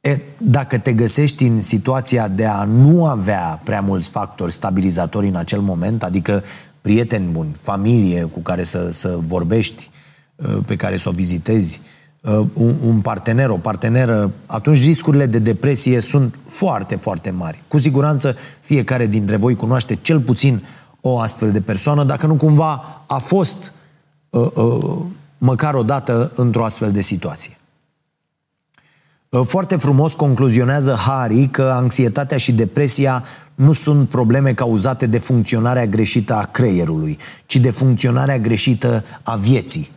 E, 0.01 0.19
dacă 0.37 0.77
te 0.77 0.93
găsești 0.93 1.45
în 1.45 1.61
situația 1.61 2.27
de 2.27 2.45
a 2.45 2.63
nu 2.63 3.05
avea 3.05 3.61
prea 3.63 3.81
mulți 3.81 4.09
factori 4.09 4.51
stabilizatori 4.51 5.27
în 5.27 5.35
acel 5.35 5.59
moment, 5.59 6.03
adică 6.03 6.43
prieteni 6.83 7.31
buni, 7.31 7.55
familie 7.61 8.23
cu 8.23 8.39
care 8.39 8.63
să, 8.63 8.87
să 8.91 9.17
vorbești, 9.27 9.89
uh, 10.35 10.57
pe 10.65 10.75
care 10.75 10.95
să 10.97 11.09
o 11.09 11.11
vizitezi, 11.11 11.81
Uh, 12.23 12.45
un, 12.53 12.75
un 12.85 13.01
partener, 13.01 13.49
o 13.49 13.57
parteneră, 13.57 14.31
atunci 14.45 14.83
riscurile 14.83 15.25
de 15.25 15.39
depresie 15.39 15.99
sunt 15.99 16.39
foarte, 16.47 16.95
foarte 16.95 17.29
mari. 17.29 17.61
Cu 17.67 17.77
siguranță 17.77 18.35
fiecare 18.59 19.05
dintre 19.05 19.35
voi 19.35 19.55
cunoaște 19.55 19.97
cel 20.01 20.19
puțin 20.19 20.63
o 21.01 21.19
astfel 21.19 21.51
de 21.51 21.61
persoană, 21.61 22.03
dacă 22.03 22.27
nu 22.27 22.35
cumva 22.35 23.03
a 23.07 23.17
fost 23.17 23.71
uh, 24.29 24.47
uh, 24.53 24.95
măcar 25.37 25.73
o 25.73 25.83
dată 25.83 26.31
într-o 26.35 26.63
astfel 26.63 26.91
de 26.91 27.01
situație. 27.01 27.57
Uh, 29.33 29.41
foarte 29.45 29.75
frumos 29.75 30.13
concluzionează 30.13 30.93
Harry 30.93 31.47
că 31.47 31.71
anxietatea 31.75 32.37
și 32.37 32.51
depresia 32.51 33.23
nu 33.55 33.71
sunt 33.71 34.09
probleme 34.09 34.53
cauzate 34.53 35.05
de 35.05 35.17
funcționarea 35.17 35.85
greșită 35.85 36.35
a 36.35 36.43
creierului, 36.43 37.17
ci 37.45 37.55
de 37.55 37.71
funcționarea 37.71 38.39
greșită 38.39 39.03
a 39.23 39.35
vieții. 39.35 39.91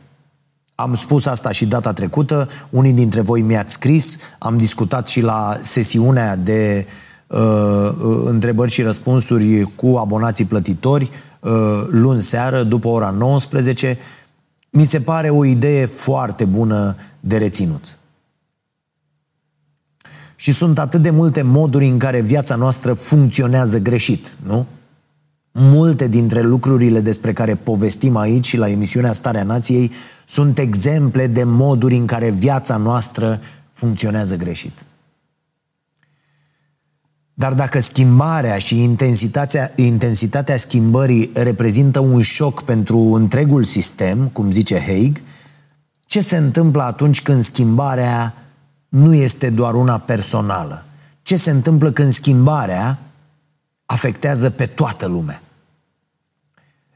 Am 0.74 0.94
spus 0.94 1.26
asta 1.26 1.52
și 1.52 1.66
data 1.66 1.92
trecută, 1.92 2.48
unii 2.70 2.92
dintre 2.92 3.20
voi 3.20 3.42
mi-ați 3.42 3.72
scris, 3.72 4.18
am 4.38 4.56
discutat 4.56 5.08
și 5.08 5.20
la 5.20 5.58
sesiunea 5.60 6.36
de 6.36 6.86
uh, 7.26 7.38
uh, 7.38 8.22
întrebări 8.24 8.70
și 8.70 8.82
răspunsuri 8.82 9.62
cu 9.74 9.96
abonații 9.96 10.44
plătitori 10.44 11.10
uh, 11.40 11.50
luni 11.88 12.22
seară, 12.22 12.62
după 12.62 12.88
ora 12.88 13.10
19. 13.10 13.98
Mi 14.70 14.84
se 14.84 15.00
pare 15.00 15.30
o 15.30 15.44
idee 15.44 15.86
foarte 15.86 16.44
bună 16.44 16.96
de 17.20 17.36
reținut. 17.36 17.98
Și 20.36 20.52
sunt 20.52 20.78
atât 20.78 21.02
de 21.02 21.10
multe 21.10 21.42
moduri 21.42 21.88
în 21.88 21.98
care 21.98 22.20
viața 22.20 22.54
noastră 22.54 22.94
funcționează 22.94 23.78
greșit, 23.78 24.36
nu? 24.46 24.66
Multe 25.52 26.08
dintre 26.08 26.42
lucrurile 26.42 27.00
despre 27.00 27.32
care 27.32 27.54
povestim 27.54 28.16
aici 28.16 28.46
și 28.46 28.56
la 28.56 28.68
emisiunea 28.68 29.12
Starea 29.12 29.42
Nației 29.42 29.90
sunt 30.26 30.58
exemple 30.58 31.26
de 31.26 31.44
moduri 31.44 31.96
în 31.96 32.06
care 32.06 32.30
viața 32.30 32.76
noastră 32.76 33.40
funcționează 33.72 34.36
greșit. 34.36 34.84
Dar 37.34 37.54
dacă 37.54 37.80
schimbarea 37.80 38.58
și 38.58 38.82
intensitatea, 38.82 39.72
intensitatea 39.74 40.56
schimbării 40.56 41.30
reprezintă 41.34 42.00
un 42.00 42.20
șoc 42.20 42.62
pentru 42.62 42.98
întregul 42.98 43.64
sistem, 43.64 44.28
cum 44.28 44.50
zice 44.50 44.80
Haig, 44.80 45.22
ce 46.06 46.20
se 46.20 46.36
întâmplă 46.36 46.82
atunci 46.82 47.22
când 47.22 47.40
schimbarea 47.40 48.34
nu 48.96 49.14
este 49.14 49.50
doar 49.50 49.74
una 49.74 49.98
personală? 49.98 50.84
Ce 51.22 51.36
se 51.36 51.50
întâmplă 51.50 51.90
când 51.90 52.10
schimbarea 52.10 52.98
afectează 53.86 54.50
pe 54.50 54.66
toată 54.66 55.06
lumea? 55.06 55.42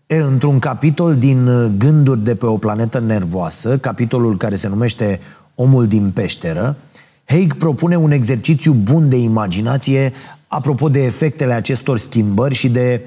E, 0.07 0.17
într-un 0.17 0.59
capitol 0.59 1.17
din 1.17 1.45
Gânduri 1.79 2.21
de 2.21 2.35
pe 2.35 2.47
o 2.47 2.59
planetă 2.59 2.99
nervoasă, 2.99 3.79
capitolul 3.79 4.37
care 4.37 4.55
se 4.55 4.69
numește 4.69 5.21
Omul 5.55 5.87
din 5.87 6.11
peșteră, 6.11 6.77
Haig 7.25 7.55
propune 7.55 7.97
un 7.97 8.11
exercițiu 8.11 8.73
bun 8.73 9.09
de 9.09 9.17
imaginație 9.17 10.13
apropo 10.47 10.89
de 10.89 11.05
efectele 11.05 11.53
acestor 11.53 11.99
schimbări 11.99 12.55
și 12.55 12.69
de 12.69 13.01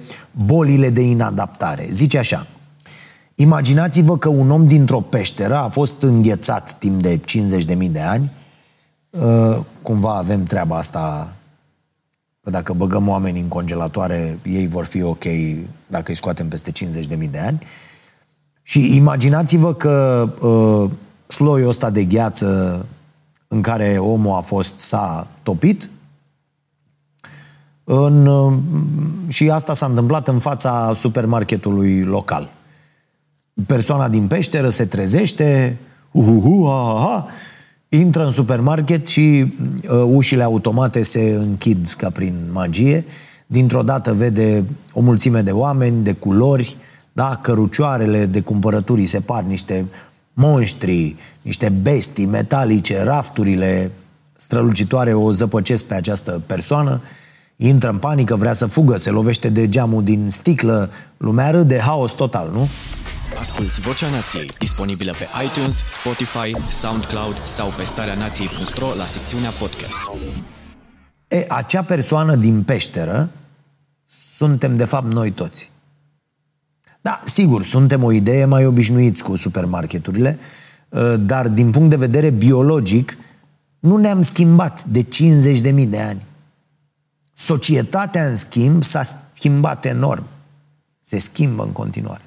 bolile 0.45 0.89
de 0.89 1.01
inadaptare. 1.01 1.87
Zice 1.89 2.17
așa, 2.17 2.47
imaginați-vă 3.35 4.17
că 4.17 4.29
un 4.29 4.51
om 4.51 4.67
dintr-o 4.67 4.99
peșteră 5.01 5.57
a 5.57 5.67
fost 5.67 6.01
înghețat 6.01 6.77
timp 6.79 7.01
de 7.01 7.19
50.000 7.19 7.91
de 7.91 7.99
ani, 7.99 8.23
uh, 8.23 8.42
cumva 9.81 10.15
avem 10.17 10.43
treaba 10.43 10.77
asta 10.77 11.35
că 12.43 12.49
dacă 12.49 12.73
băgăm 12.73 13.07
oameni 13.07 13.39
în 13.39 13.47
congelatoare, 13.47 14.39
ei 14.43 14.67
vor 14.67 14.85
fi 14.85 15.01
ok 15.01 15.23
dacă 15.87 16.09
îi 16.09 16.15
scoatem 16.15 16.47
peste 16.47 16.71
50.000 16.71 17.29
de 17.31 17.39
ani. 17.39 17.61
Și 18.61 18.95
imaginați-vă 18.95 19.73
că 19.73 20.29
uh, 20.41 20.91
sloiul 21.27 21.67
ăsta 21.67 21.89
de 21.89 22.03
gheață 22.03 22.85
în 23.47 23.61
care 23.61 23.97
omul 23.97 24.35
a 24.35 24.39
fost, 24.39 24.79
s-a 24.79 25.27
topit 25.43 25.89
în, 27.83 28.29
și 29.27 29.49
asta 29.49 29.73
s-a 29.73 29.85
întâmplat 29.85 30.27
în 30.27 30.39
fața 30.39 30.91
supermarketului 30.93 32.01
local. 32.01 32.51
Persoana 33.65 34.09
din 34.09 34.27
peșteră 34.27 34.69
se 34.69 34.85
trezește, 34.85 35.79
uhuhu, 36.11 36.67
ha, 36.67 36.99
ha, 37.05 37.27
intră 37.97 38.23
în 38.23 38.31
supermarket 38.31 39.07
și 39.07 39.45
uh, 39.89 40.03
ușile 40.05 40.43
automate 40.43 41.01
se 41.01 41.39
închid 41.39 41.87
ca 41.97 42.09
prin 42.09 42.49
magie. 42.51 43.05
Dintr-o 43.47 43.81
dată 43.81 44.13
vede 44.13 44.63
o 44.93 45.01
mulțime 45.01 45.41
de 45.41 45.51
oameni, 45.51 46.03
de 46.03 46.11
culori, 46.11 46.77
da, 47.13 47.39
cărucioarele 47.41 48.25
de 48.25 48.41
cumpărături 48.41 49.05
se 49.05 49.19
par 49.19 49.43
niște 49.43 49.85
monștri, 50.33 51.15
niște 51.41 51.69
bestii 51.69 52.25
metalice, 52.25 53.03
rafturile 53.03 53.91
strălucitoare 54.35 55.13
o 55.13 55.31
zăpăcesc 55.31 55.83
pe 55.83 55.93
această 55.93 56.41
persoană, 56.45 57.01
intră 57.55 57.89
în 57.89 57.97
panică, 57.97 58.35
vrea 58.35 58.53
să 58.53 58.65
fugă, 58.65 58.97
se 58.97 59.09
lovește 59.09 59.49
de 59.49 59.69
geamul 59.69 60.03
din 60.03 60.27
sticlă, 60.29 60.89
lumea 61.17 61.49
râde, 61.49 61.79
haos 61.79 62.11
total, 62.11 62.49
nu? 62.53 62.67
Asculți 63.39 63.81
Vocea 63.81 64.09
Nației, 64.09 64.49
disponibilă 64.57 65.11
pe 65.11 65.27
iTunes, 65.45 65.83
Spotify, 65.87 66.69
SoundCloud 66.69 67.41
sau 67.43 67.69
pe 67.77 67.83
starea 67.83 68.15
nației.ro 68.15 68.87
la 68.97 69.05
secțiunea 69.05 69.49
podcast. 69.49 70.01
E, 71.27 71.45
acea 71.49 71.83
persoană 71.83 72.35
din 72.35 72.63
peșteră 72.63 73.29
suntem 74.35 74.77
de 74.77 74.85
fapt 74.85 75.13
noi 75.13 75.31
toți. 75.31 75.71
Da, 77.01 77.21
sigur, 77.25 77.63
suntem 77.63 78.03
o 78.03 78.11
idee 78.11 78.45
mai 78.45 78.65
obișnuiți 78.65 79.23
cu 79.23 79.35
supermarketurile, 79.35 80.39
ă, 80.91 81.17
dar 81.17 81.49
din 81.49 81.71
punct 81.71 81.89
de 81.89 81.95
vedere 81.95 82.29
biologic 82.29 83.17
nu 83.79 83.97
ne-am 83.97 84.21
schimbat 84.21 84.83
de 84.83 85.05
50.000 85.73 85.87
de 85.87 85.99
ani. 85.99 86.25
Societatea, 87.33 88.27
în 88.27 88.35
schimb, 88.35 88.83
s-a 88.83 89.01
schimbat 89.33 89.85
enorm. 89.85 90.23
Se 91.01 91.17
schimbă 91.17 91.63
în 91.63 91.71
continuare. 91.71 92.21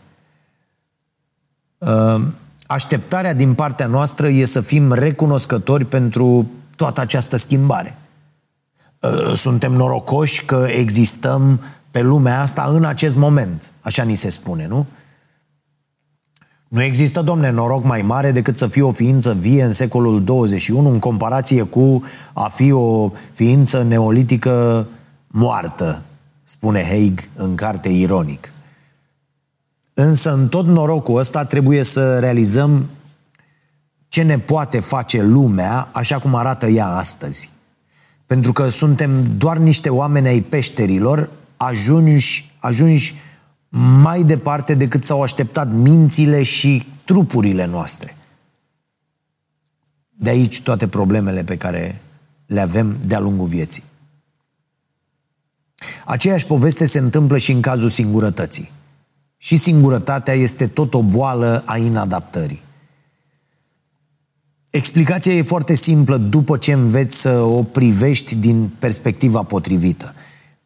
Ă, 1.86 2.20
așteptarea 2.66 3.34
din 3.34 3.54
partea 3.54 3.86
noastră 3.86 4.28
e 4.28 4.44
să 4.44 4.60
fim 4.60 4.92
recunoscători 4.92 5.84
pentru 5.84 6.50
toată 6.76 7.00
această 7.00 7.36
schimbare. 7.36 7.98
Ă, 9.02 9.34
suntem 9.34 9.72
norocoși 9.72 10.44
că 10.44 10.66
existăm 10.70 11.60
pe 11.90 12.02
lumea 12.02 12.40
asta 12.40 12.68
în 12.72 12.84
acest 12.84 13.16
moment. 13.16 13.72
Așa 13.80 14.02
ni 14.02 14.14
se 14.14 14.28
spune, 14.28 14.66
nu? 14.66 14.86
Nu 16.68 16.82
există, 16.82 17.22
domne, 17.22 17.50
noroc 17.50 17.84
mai 17.84 18.02
mare 18.02 18.30
decât 18.30 18.56
să 18.56 18.66
fii 18.66 18.82
o 18.82 18.92
ființă 18.92 19.32
vie 19.32 19.62
în 19.62 19.72
secolul 19.72 20.24
21 20.24 20.90
în 20.90 20.98
comparație 20.98 21.62
cu 21.62 22.02
a 22.32 22.48
fi 22.48 22.72
o 22.72 23.12
ființă 23.32 23.82
neolitică 23.82 24.86
moartă, 25.26 26.02
spune 26.44 26.84
Haig 26.84 27.28
în 27.34 27.54
carte 27.54 27.88
ironic. 27.88 28.52
Însă 29.98 30.32
în 30.32 30.48
tot 30.48 30.66
norocul 30.66 31.18
ăsta 31.18 31.44
trebuie 31.44 31.82
să 31.82 32.18
realizăm 32.18 32.86
ce 34.08 34.22
ne 34.22 34.38
poate 34.38 34.80
face 34.80 35.22
lumea 35.22 35.88
așa 35.92 36.18
cum 36.18 36.34
arată 36.34 36.66
ea 36.66 36.86
astăzi. 36.86 37.50
Pentru 38.26 38.52
că 38.52 38.68
suntem 38.68 39.36
doar 39.36 39.56
niște 39.56 39.88
oameni 39.88 40.26
ai 40.28 40.40
peșterilor 40.40 41.30
ajungi, 41.56 42.52
ajungi 42.58 43.14
mai 44.02 44.22
departe 44.22 44.74
decât 44.74 45.04
s-au 45.04 45.22
așteptat 45.22 45.72
mințile 45.72 46.42
și 46.42 46.86
trupurile 47.04 47.64
noastre. 47.64 48.16
De 50.08 50.30
aici 50.30 50.62
toate 50.62 50.88
problemele 50.88 51.44
pe 51.44 51.56
care 51.56 52.02
le 52.46 52.60
avem 52.60 52.98
de-a 53.04 53.20
lungul 53.20 53.46
vieții. 53.46 53.84
Aceeași 56.04 56.46
poveste 56.46 56.84
se 56.84 56.98
întâmplă 56.98 57.38
și 57.38 57.52
în 57.52 57.60
cazul 57.60 57.88
singurătății. 57.88 58.74
Și 59.36 59.56
singurătatea 59.56 60.34
este 60.34 60.66
tot 60.66 60.94
o 60.94 61.02
boală 61.02 61.62
a 61.66 61.76
inadaptării. 61.76 62.62
Explicația 64.70 65.32
e 65.32 65.42
foarte 65.42 65.74
simplă 65.74 66.16
după 66.16 66.56
ce 66.56 66.72
înveți 66.72 67.20
să 67.20 67.38
o 67.38 67.62
privești 67.62 68.34
din 68.34 68.70
perspectiva 68.78 69.42
potrivită. 69.42 70.14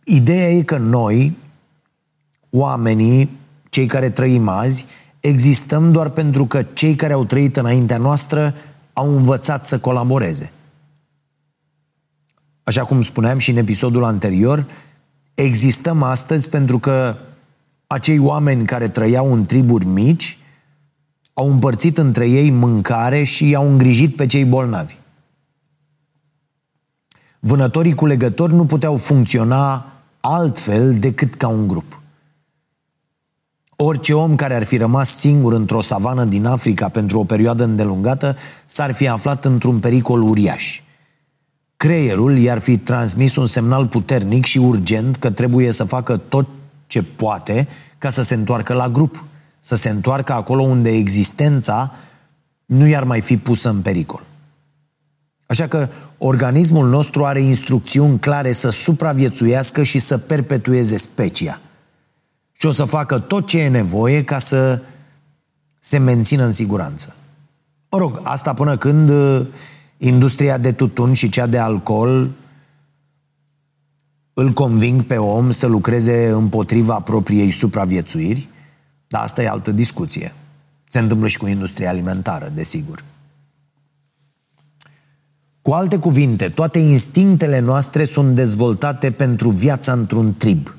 Ideea 0.04 0.50
e 0.50 0.62
că 0.62 0.76
noi, 0.76 1.36
oamenii, 2.50 3.30
cei 3.68 3.86
care 3.86 4.10
trăim 4.10 4.48
azi, 4.48 4.86
existăm 5.20 5.92
doar 5.92 6.08
pentru 6.08 6.46
că 6.46 6.62
cei 6.62 6.94
care 6.94 7.12
au 7.12 7.24
trăit 7.24 7.56
înaintea 7.56 7.98
noastră 7.98 8.54
au 8.92 9.16
învățat 9.16 9.64
să 9.64 9.78
colaboreze. 9.78 10.52
Așa 12.62 12.84
cum 12.84 13.02
spuneam 13.02 13.38
și 13.38 13.50
în 13.50 13.56
episodul 13.56 14.04
anterior, 14.04 14.66
existăm 15.34 16.02
astăzi 16.02 16.48
pentru 16.48 16.78
că 16.78 17.16
acei 17.92 18.18
oameni 18.18 18.66
care 18.66 18.88
trăiau 18.88 19.32
în 19.32 19.46
triburi 19.46 19.86
mici 19.86 20.38
au 21.32 21.50
împărțit 21.50 21.98
între 21.98 22.28
ei 22.28 22.50
mâncare 22.50 23.22
și 23.22 23.54
au 23.54 23.70
îngrijit 23.70 24.16
pe 24.16 24.26
cei 24.26 24.44
bolnavi. 24.44 24.96
Vânătorii 27.40 27.94
cu 27.94 28.06
legători 28.06 28.54
nu 28.54 28.64
puteau 28.64 28.96
funcționa 28.96 29.92
altfel 30.20 30.94
decât 30.94 31.34
ca 31.34 31.48
un 31.48 31.66
grup. 31.66 32.00
Orice 33.76 34.14
om 34.14 34.34
care 34.34 34.54
ar 34.54 34.64
fi 34.64 34.76
rămas 34.76 35.16
singur 35.16 35.52
într-o 35.52 35.80
savană 35.80 36.24
din 36.24 36.46
Africa 36.46 36.88
pentru 36.88 37.18
o 37.18 37.24
perioadă 37.24 37.64
îndelungată 37.64 38.36
s-ar 38.66 38.92
fi 38.92 39.08
aflat 39.08 39.44
într-un 39.44 39.78
pericol 39.78 40.22
uriaș. 40.22 40.80
Creierul 41.76 42.38
i-ar 42.38 42.58
fi 42.58 42.78
transmis 42.78 43.36
un 43.36 43.46
semnal 43.46 43.86
puternic 43.86 44.44
și 44.44 44.58
urgent 44.58 45.16
că 45.16 45.30
trebuie 45.30 45.70
să 45.70 45.84
facă 45.84 46.16
tot 46.16 46.46
ce 46.90 47.02
poate 47.02 47.68
ca 47.98 48.08
să 48.08 48.22
se 48.22 48.34
întoarcă 48.34 48.72
la 48.72 48.88
grup, 48.88 49.24
să 49.60 49.74
se 49.74 49.88
întoarcă 49.88 50.32
acolo 50.32 50.62
unde 50.62 50.90
existența 50.90 51.94
nu 52.66 52.86
i-ar 52.86 53.04
mai 53.04 53.20
fi 53.20 53.36
pusă 53.36 53.68
în 53.68 53.80
pericol. 53.80 54.22
Așa 55.46 55.66
că 55.66 55.88
organismul 56.18 56.88
nostru 56.88 57.24
are 57.24 57.42
instrucțiuni 57.42 58.18
clare 58.18 58.52
să 58.52 58.70
supraviețuiască 58.70 59.82
și 59.82 59.98
să 59.98 60.18
perpetueze 60.18 60.96
specia. 60.96 61.60
Și 62.52 62.66
o 62.66 62.70
să 62.70 62.84
facă 62.84 63.18
tot 63.18 63.46
ce 63.46 63.58
e 63.58 63.68
nevoie 63.68 64.24
ca 64.24 64.38
să 64.38 64.82
se 65.78 65.98
mențină 65.98 66.44
în 66.44 66.52
siguranță. 66.52 67.14
Mă 67.90 67.98
rog, 67.98 68.20
asta 68.22 68.52
până 68.52 68.76
când 68.76 69.08
uh, 69.08 69.46
industria 69.96 70.58
de 70.58 70.72
tutun 70.72 71.12
și 71.12 71.28
cea 71.28 71.46
de 71.46 71.58
alcool 71.58 72.30
îl 74.34 74.52
conving 74.52 75.02
pe 75.02 75.16
om 75.16 75.50
să 75.50 75.66
lucreze 75.66 76.28
împotriva 76.28 77.00
propriei 77.00 77.50
supraviețuiri, 77.50 78.48
dar 79.06 79.22
asta 79.22 79.42
e 79.42 79.48
altă 79.48 79.72
discuție. 79.72 80.34
Se 80.88 80.98
întâmplă 80.98 81.26
și 81.26 81.38
cu 81.38 81.46
industria 81.46 81.88
alimentară, 81.88 82.50
desigur. 82.54 83.04
Cu 85.62 85.72
alte 85.72 85.98
cuvinte, 85.98 86.48
toate 86.48 86.78
instinctele 86.78 87.58
noastre 87.58 88.04
sunt 88.04 88.34
dezvoltate 88.34 89.10
pentru 89.10 89.50
viața 89.50 89.92
într-un 89.92 90.34
trib, 90.34 90.74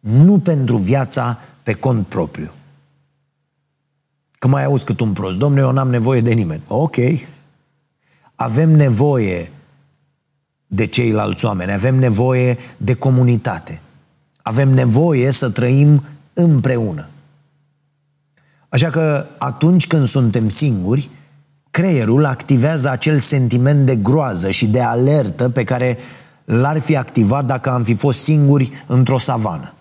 nu 0.00 0.38
pentru 0.38 0.76
viața 0.76 1.38
pe 1.62 1.72
cont 1.72 2.06
propriu. 2.06 2.52
Că 4.30 4.48
mai 4.48 4.64
auzi 4.64 4.84
cât 4.84 5.00
un 5.00 5.12
prost, 5.12 5.38
domnule, 5.38 5.62
eu 5.62 5.72
n-am 5.72 5.90
nevoie 5.90 6.20
de 6.20 6.32
nimeni. 6.32 6.62
Ok. 6.66 6.96
Avem 8.34 8.70
nevoie 8.70 9.50
de 10.74 10.86
ceilalți 10.86 11.44
oameni, 11.44 11.72
avem 11.72 11.94
nevoie 11.94 12.58
de 12.76 12.94
comunitate. 12.94 13.80
Avem 14.42 14.68
nevoie 14.68 15.30
să 15.30 15.50
trăim 15.50 16.04
împreună. 16.32 17.08
Așa 18.68 18.88
că 18.88 19.26
atunci 19.38 19.86
când 19.86 20.06
suntem 20.06 20.48
singuri, 20.48 21.10
creierul 21.70 22.24
activează 22.24 22.88
acel 22.88 23.18
sentiment 23.18 23.86
de 23.86 23.96
groază 23.96 24.50
și 24.50 24.66
de 24.66 24.80
alertă 24.80 25.48
pe 25.48 25.64
care 25.64 25.98
l-ar 26.44 26.78
fi 26.78 26.96
activat 26.96 27.44
dacă 27.44 27.70
am 27.70 27.82
fi 27.82 27.94
fost 27.94 28.22
singuri 28.22 28.84
într-o 28.86 29.18
savană. 29.18 29.74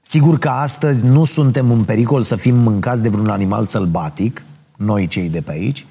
Sigur 0.00 0.38
că 0.38 0.48
astăzi 0.48 1.04
nu 1.04 1.24
suntem 1.24 1.70
în 1.70 1.84
pericol 1.84 2.22
să 2.22 2.36
fim 2.36 2.56
mâncați 2.56 3.02
de 3.02 3.08
vreun 3.08 3.28
animal 3.28 3.64
sălbatic, 3.64 4.44
noi 4.76 5.06
cei 5.06 5.28
de 5.28 5.40
pe 5.40 5.50
aici, 5.50 5.86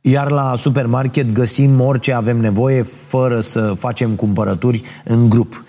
iar 0.00 0.30
la 0.30 0.56
supermarket 0.56 1.32
găsim 1.32 1.80
orice 1.80 2.12
avem 2.12 2.36
nevoie 2.36 2.82
fără 2.82 3.40
să 3.40 3.74
facem 3.74 4.14
cumpărături 4.14 4.82
în 5.04 5.28
grup. 5.28 5.64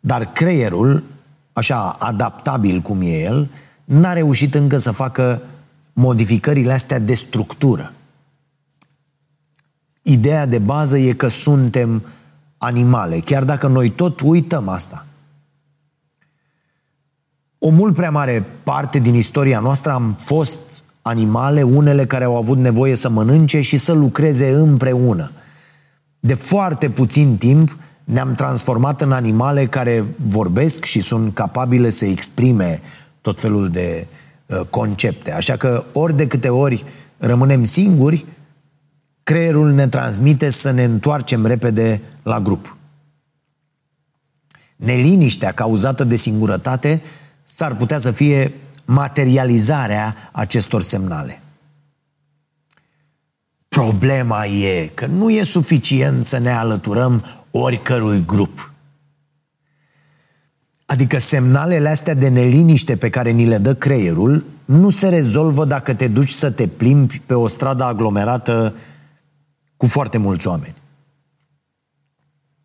Dar 0.00 0.32
creierul, 0.32 1.04
așa 1.52 1.88
adaptabil 1.88 2.80
cum 2.80 3.00
e 3.00 3.22
el, 3.22 3.50
n-a 3.84 4.12
reușit 4.12 4.54
încă 4.54 4.76
să 4.76 4.90
facă 4.90 5.42
modificările 5.92 6.72
astea 6.72 6.98
de 6.98 7.14
structură. 7.14 7.92
Ideea 10.02 10.46
de 10.46 10.58
bază 10.58 10.98
e 10.98 11.12
că 11.12 11.28
suntem 11.28 12.02
animale, 12.58 13.18
chiar 13.18 13.44
dacă 13.44 13.66
noi 13.66 13.90
tot 13.90 14.20
uităm 14.20 14.68
asta. 14.68 15.06
O 17.58 17.68
mult 17.68 17.94
prea 17.94 18.10
mare 18.10 18.46
parte 18.62 18.98
din 18.98 19.14
istoria 19.14 19.60
noastră 19.60 19.92
am 19.92 20.16
fost 20.20 20.82
animale, 21.02 21.62
unele 21.62 22.06
care 22.06 22.24
au 22.24 22.36
avut 22.36 22.58
nevoie 22.58 22.94
să 22.94 23.08
mănânce 23.08 23.60
și 23.60 23.76
să 23.76 23.92
lucreze 23.92 24.50
împreună. 24.50 25.30
De 26.20 26.34
foarte 26.34 26.90
puțin 26.90 27.36
timp 27.36 27.76
ne-am 28.04 28.34
transformat 28.34 29.00
în 29.00 29.12
animale 29.12 29.66
care 29.66 30.04
vorbesc 30.26 30.84
și 30.84 31.00
sunt 31.00 31.34
capabile 31.34 31.88
să 31.88 32.04
exprime 32.04 32.80
tot 33.20 33.40
felul 33.40 33.68
de 33.68 34.06
uh, 34.46 34.60
concepte. 34.70 35.32
Așa 35.32 35.56
că 35.56 35.84
ori 35.92 36.16
de 36.16 36.26
câte 36.26 36.48
ori 36.48 36.84
rămânem 37.18 37.64
singuri, 37.64 38.26
creierul 39.22 39.72
ne 39.72 39.88
transmite 39.88 40.50
să 40.50 40.70
ne 40.70 40.84
întoarcem 40.84 41.46
repede 41.46 42.00
la 42.22 42.40
grup. 42.40 42.76
Neliniștea 44.76 45.52
cauzată 45.52 46.04
de 46.04 46.16
singurătate 46.16 47.02
s-ar 47.44 47.74
putea 47.74 47.98
să 47.98 48.10
fie 48.10 48.52
materializarea 48.84 50.16
acestor 50.32 50.82
semnale. 50.82 51.42
Problema 53.68 54.44
e 54.44 54.86
că 54.94 55.06
nu 55.06 55.30
e 55.30 55.42
suficient 55.42 56.24
să 56.24 56.38
ne 56.38 56.52
alăturăm 56.52 57.24
oricărui 57.50 58.24
grup. 58.26 58.72
Adică 60.86 61.18
semnalele 61.18 61.88
astea 61.88 62.14
de 62.14 62.28
neliniște 62.28 62.96
pe 62.96 63.10
care 63.10 63.30
ni 63.30 63.46
le 63.46 63.58
dă 63.58 63.74
creierul 63.74 64.46
nu 64.64 64.90
se 64.90 65.08
rezolvă 65.08 65.64
dacă 65.64 65.94
te 65.94 66.08
duci 66.08 66.28
să 66.28 66.50
te 66.50 66.66
plimbi 66.68 67.20
pe 67.26 67.34
o 67.34 67.46
stradă 67.46 67.84
aglomerată 67.84 68.74
cu 69.76 69.86
foarte 69.86 70.18
mulți 70.18 70.46
oameni. 70.46 70.74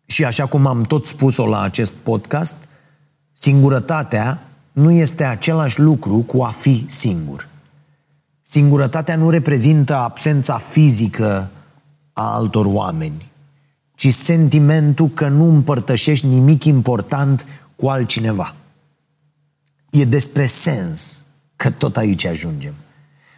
Și 0.06 0.24
așa 0.24 0.46
cum 0.46 0.66
am 0.66 0.82
tot 0.82 1.06
spus-o 1.06 1.46
la 1.46 1.60
acest 1.60 1.94
podcast, 1.94 2.56
singurătatea 3.32 4.47
nu 4.78 4.90
este 4.90 5.24
același 5.24 5.80
lucru 5.80 6.16
cu 6.18 6.42
a 6.42 6.48
fi 6.48 6.84
singur. 6.88 7.48
Singurătatea 8.40 9.16
nu 9.16 9.30
reprezintă 9.30 9.94
absența 9.94 10.58
fizică 10.58 11.50
a 12.12 12.34
altor 12.34 12.66
oameni, 12.66 13.30
ci 13.94 14.12
sentimentul 14.12 15.08
că 15.08 15.28
nu 15.28 15.48
împărtășești 15.48 16.26
nimic 16.26 16.64
important 16.64 17.46
cu 17.76 17.88
altcineva. 17.88 18.54
E 19.90 20.04
despre 20.04 20.46
sens 20.46 21.24
că 21.56 21.70
tot 21.70 21.96
aici 21.96 22.24
ajungem. 22.24 22.74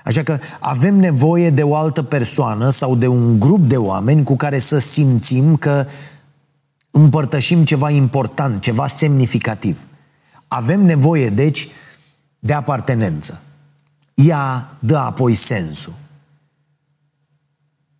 Așa 0.04 0.22
că 0.22 0.38
avem 0.58 0.94
nevoie 0.94 1.50
de 1.50 1.62
o 1.62 1.74
altă 1.74 2.02
persoană 2.02 2.68
sau 2.68 2.96
de 2.96 3.06
un 3.06 3.38
grup 3.38 3.68
de 3.68 3.76
oameni 3.76 4.24
cu 4.24 4.36
care 4.36 4.58
să 4.58 4.78
simțim 4.78 5.56
că 5.56 5.86
împărtășim 6.90 7.64
ceva 7.64 7.90
important, 7.90 8.60
ceva 8.60 8.86
semnificativ. 8.86 9.84
Avem 10.52 10.84
nevoie, 10.84 11.28
deci, 11.28 11.68
de 12.38 12.52
apartenență. 12.52 13.40
Ea 14.14 14.76
dă 14.78 14.96
apoi 14.96 15.34
sensul. 15.34 15.92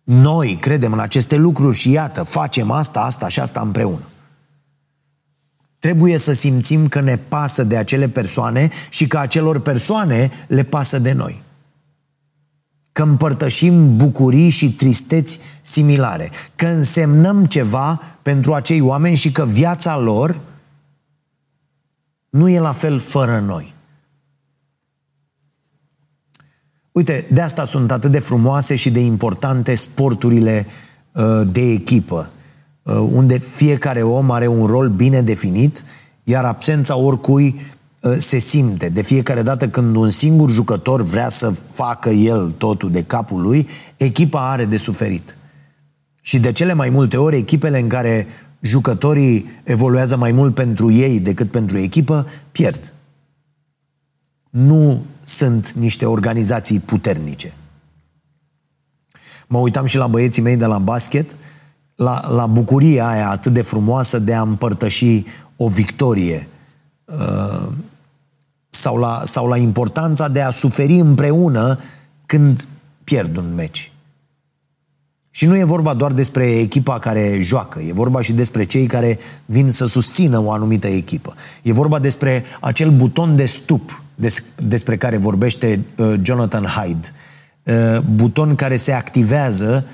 Noi 0.03 0.57
credem 0.61 0.93
în 0.93 0.99
aceste 0.99 1.35
lucruri 1.35 1.77
și 1.77 1.91
iată, 1.91 2.23
facem 2.23 2.71
asta, 2.71 3.01
asta 3.01 3.27
și 3.27 3.39
asta 3.39 3.61
împreună. 3.61 4.03
Trebuie 5.79 6.17
să 6.17 6.31
simțim 6.31 6.87
că 6.87 7.01
ne 7.01 7.17
pasă 7.17 7.63
de 7.63 7.77
acele 7.77 8.09
persoane 8.09 8.69
și 8.89 9.07
că 9.07 9.17
acelor 9.17 9.59
persoane 9.59 10.31
le 10.47 10.63
pasă 10.63 10.99
de 10.99 11.11
noi. 11.11 11.41
Că 12.91 13.03
împărtășim 13.03 13.97
bucurii 13.97 14.49
și 14.49 14.73
tristeți 14.73 15.39
similare. 15.61 16.31
Că 16.55 16.65
însemnăm 16.65 17.45
ceva 17.45 18.01
pentru 18.21 18.53
acei 18.53 18.81
oameni 18.81 19.15
și 19.15 19.31
că 19.31 19.45
viața 19.45 19.97
lor 19.97 20.39
nu 22.31 22.49
e 22.49 22.59
la 22.59 22.71
fel 22.71 22.99
fără 22.99 23.39
noi. 23.39 23.75
Uite, 26.91 27.27
de 27.31 27.41
asta 27.41 27.65
sunt 27.65 27.91
atât 27.91 28.11
de 28.11 28.19
frumoase 28.19 28.75
și 28.75 28.91
de 28.91 28.99
importante 28.99 29.75
sporturile 29.75 30.67
uh, 31.11 31.41
de 31.51 31.61
echipă, 31.61 32.29
uh, 32.83 32.95
unde 32.95 33.37
fiecare 33.37 34.03
om 34.03 34.31
are 34.31 34.47
un 34.47 34.65
rol 34.65 34.89
bine 34.89 35.21
definit, 35.21 35.83
iar 36.23 36.45
absența 36.45 36.95
oricui 36.95 37.61
uh, 37.99 38.13
se 38.17 38.37
simte. 38.37 38.89
De 38.89 39.01
fiecare 39.01 39.41
dată 39.41 39.69
când 39.69 39.95
un 39.95 40.09
singur 40.09 40.49
jucător 40.49 41.01
vrea 41.01 41.29
să 41.29 41.49
facă 41.71 42.09
el 42.09 42.51
totul 42.51 42.91
de 42.91 43.03
capul 43.03 43.41
lui, 43.41 43.67
echipa 43.97 44.51
are 44.51 44.65
de 44.65 44.77
suferit. 44.77 45.35
Și 46.21 46.39
de 46.39 46.51
cele 46.51 46.73
mai 46.73 46.89
multe 46.89 47.17
ori, 47.17 47.37
echipele 47.37 47.79
în 47.79 47.87
care 47.87 48.27
jucătorii 48.61 49.61
evoluează 49.63 50.15
mai 50.15 50.31
mult 50.31 50.55
pentru 50.55 50.91
ei 50.91 51.19
decât 51.19 51.51
pentru 51.51 51.77
echipă, 51.77 52.27
pierd. 52.51 52.93
Nu 54.49 55.05
sunt 55.23 55.71
niște 55.71 56.05
organizații 56.05 56.79
puternice. 56.79 57.53
Mă 59.47 59.57
uitam 59.57 59.85
și 59.85 59.97
la 59.97 60.07
băieții 60.07 60.41
mei 60.41 60.57
de 60.57 60.65
la 60.65 60.77
basket, 60.77 61.35
la, 61.95 62.29
la 62.29 62.45
bucuria 62.45 63.07
aia 63.07 63.29
atât 63.29 63.53
de 63.53 63.61
frumoasă 63.61 64.19
de 64.19 64.33
a 64.33 64.41
împărtăși 64.41 65.25
o 65.55 65.67
victorie 65.67 66.47
uh, 67.05 67.67
sau, 68.69 68.97
la, 68.97 69.21
sau 69.25 69.47
la 69.47 69.57
importanța 69.57 70.27
de 70.27 70.41
a 70.41 70.49
suferi 70.49 70.93
împreună 70.93 71.79
când 72.25 72.67
pierd 73.03 73.37
un 73.37 73.53
meci. 73.53 73.90
Și 75.33 75.45
nu 75.45 75.57
e 75.57 75.63
vorba 75.63 75.93
doar 75.93 76.11
despre 76.11 76.45
echipa 76.45 76.99
care 76.99 77.37
joacă, 77.39 77.79
e 77.79 77.93
vorba 77.93 78.21
și 78.21 78.33
despre 78.33 78.63
cei 78.63 78.85
care 78.85 79.19
vin 79.45 79.67
să 79.67 79.85
susțină 79.85 80.39
o 80.39 80.51
anumită 80.51 80.87
echipă. 80.87 81.33
E 81.61 81.71
vorba 81.71 81.99
despre 81.99 82.43
acel 82.59 82.89
buton 82.89 83.35
de 83.35 83.45
stup 83.45 84.01
des, 84.15 84.43
despre 84.55 84.97
care 84.97 85.17
vorbește 85.17 85.85
uh, 85.97 86.13
Jonathan 86.21 86.63
Hyde. 86.63 87.07
Uh, 87.63 87.99
buton 87.99 88.55
care 88.55 88.75
se 88.75 88.91
activează 88.91 89.85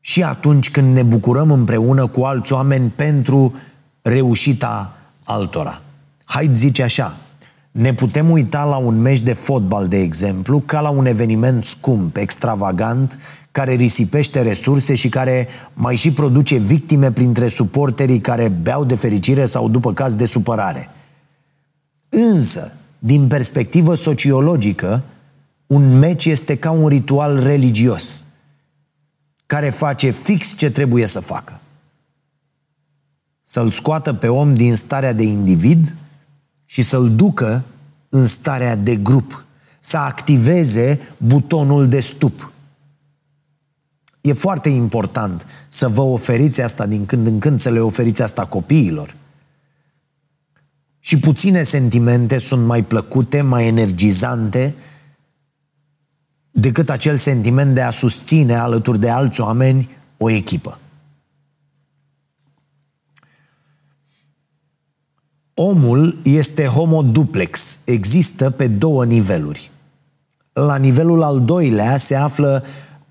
și 0.00 0.22
atunci 0.22 0.70
când 0.70 0.94
ne 0.94 1.02
bucurăm 1.02 1.50
împreună 1.50 2.06
cu 2.06 2.22
alți 2.22 2.52
oameni 2.52 2.92
pentru 2.96 3.54
reușita 4.02 4.92
altora. 5.24 5.82
Hyde 6.24 6.54
zice 6.54 6.82
așa, 6.82 7.16
ne 7.70 7.94
putem 7.94 8.30
uita 8.30 8.64
la 8.64 8.76
un 8.76 9.00
meci 9.00 9.20
de 9.20 9.32
fotbal, 9.32 9.88
de 9.88 9.98
exemplu, 9.98 10.62
ca 10.66 10.80
la 10.80 10.88
un 10.88 11.06
eveniment 11.06 11.64
scump, 11.64 12.16
extravagant, 12.16 13.18
care 13.58 13.74
risipește 13.74 14.42
resurse 14.42 14.94
și 14.94 15.08
care 15.08 15.48
mai 15.74 15.96
și 15.96 16.12
produce 16.12 16.56
victime 16.56 17.12
printre 17.12 17.48
suporterii 17.48 18.20
care 18.20 18.48
beau 18.48 18.84
de 18.84 18.94
fericire 18.94 19.44
sau 19.44 19.68
după 19.68 19.92
caz 19.92 20.14
de 20.14 20.24
supărare. 20.24 20.88
Însă, 22.08 22.72
din 22.98 23.26
perspectivă 23.26 23.94
sociologică, 23.94 25.04
un 25.66 25.98
meci 25.98 26.24
este 26.24 26.56
ca 26.56 26.70
un 26.70 26.88
ritual 26.88 27.42
religios 27.42 28.24
care 29.46 29.70
face 29.70 30.10
fix 30.10 30.56
ce 30.56 30.70
trebuie 30.70 31.06
să 31.06 31.20
facă. 31.20 31.60
Să-l 33.42 33.70
scoată 33.70 34.14
pe 34.14 34.28
om 34.28 34.54
din 34.54 34.74
starea 34.74 35.12
de 35.12 35.22
individ 35.22 35.96
și 36.64 36.82
să-l 36.82 37.14
ducă 37.14 37.64
în 38.08 38.26
starea 38.26 38.76
de 38.76 38.96
grup, 38.96 39.44
să 39.80 39.96
activeze 39.96 41.00
butonul 41.16 41.88
de 41.88 42.00
stup. 42.00 42.52
E 44.20 44.32
foarte 44.32 44.68
important 44.68 45.46
să 45.68 45.88
vă 45.88 46.00
oferiți 46.00 46.62
asta 46.62 46.86
din 46.86 47.06
când 47.06 47.26
în 47.26 47.38
când, 47.38 47.58
să 47.58 47.70
le 47.70 47.80
oferiți 47.80 48.22
asta 48.22 48.46
copiilor. 48.46 49.16
Și 50.98 51.18
puține 51.18 51.62
sentimente 51.62 52.38
sunt 52.38 52.66
mai 52.66 52.84
plăcute, 52.84 53.40
mai 53.40 53.66
energizante 53.66 54.74
decât 56.50 56.90
acel 56.90 57.18
sentiment 57.18 57.74
de 57.74 57.80
a 57.80 57.90
susține 57.90 58.54
alături 58.54 58.98
de 58.98 59.08
alți 59.08 59.40
oameni 59.40 59.90
o 60.16 60.30
echipă. 60.30 60.78
Omul 65.54 66.20
este 66.24 66.64
homo 66.64 67.02
duplex, 67.02 67.78
există 67.84 68.50
pe 68.50 68.66
două 68.66 69.04
niveluri. 69.04 69.70
La 70.52 70.76
nivelul 70.76 71.22
al 71.22 71.40
doilea 71.40 71.96
se 71.96 72.14
află 72.14 72.64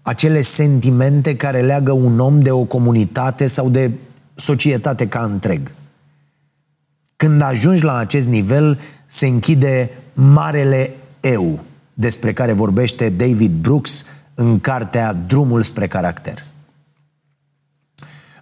acele 0.08 0.42
sentimente 0.42 1.36
care 1.36 1.62
leagă 1.62 1.92
un 1.92 2.20
om 2.20 2.42
de 2.42 2.52
o 2.52 2.64
comunitate 2.64 3.46
sau 3.46 3.70
de 3.70 3.92
societate 4.36 5.08
ca 5.08 5.20
întreg. 5.24 5.72
Când 7.16 7.42
ajungi 7.42 7.84
la 7.84 7.98
acest 7.98 8.28
nivel, 8.28 8.80
se 9.06 9.28
închide 9.28 9.90
marele 10.14 10.96
eu, 11.22 11.60
despre 11.94 12.34
care 12.34 12.52
vorbește 12.52 13.10
David 13.10 13.52
Brooks 13.52 14.06
în 14.36 14.60
cartea 14.60 15.14
Drumul 15.14 15.62
spre 15.62 15.88
caracter. 15.88 16.46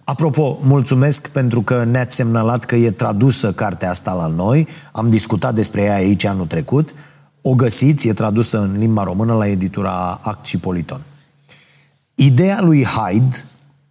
Apropo, 0.04 0.58
mulțumesc 0.62 1.28
pentru 1.28 1.62
că 1.62 1.84
ne-ați 1.84 2.14
semnalat 2.14 2.64
că 2.64 2.76
e 2.76 2.90
tradusă 2.90 3.52
cartea 3.52 3.90
asta 3.90 4.12
la 4.12 4.26
noi. 4.26 4.68
Am 4.92 5.10
discutat 5.10 5.54
despre 5.54 5.82
ea 5.82 5.94
aici 5.94 6.24
anul 6.24 6.46
trecut. 6.46 6.94
O 7.40 7.54
găsiți, 7.54 8.08
e 8.08 8.12
tradusă 8.12 8.58
în 8.58 8.78
limba 8.78 9.02
română 9.02 9.34
la 9.34 9.46
editura 9.46 10.20
Act 10.22 10.44
și 10.44 10.58
Politon. 10.58 11.04
Ideea 12.18 12.60
lui 12.60 12.84
Hyde 12.84 13.36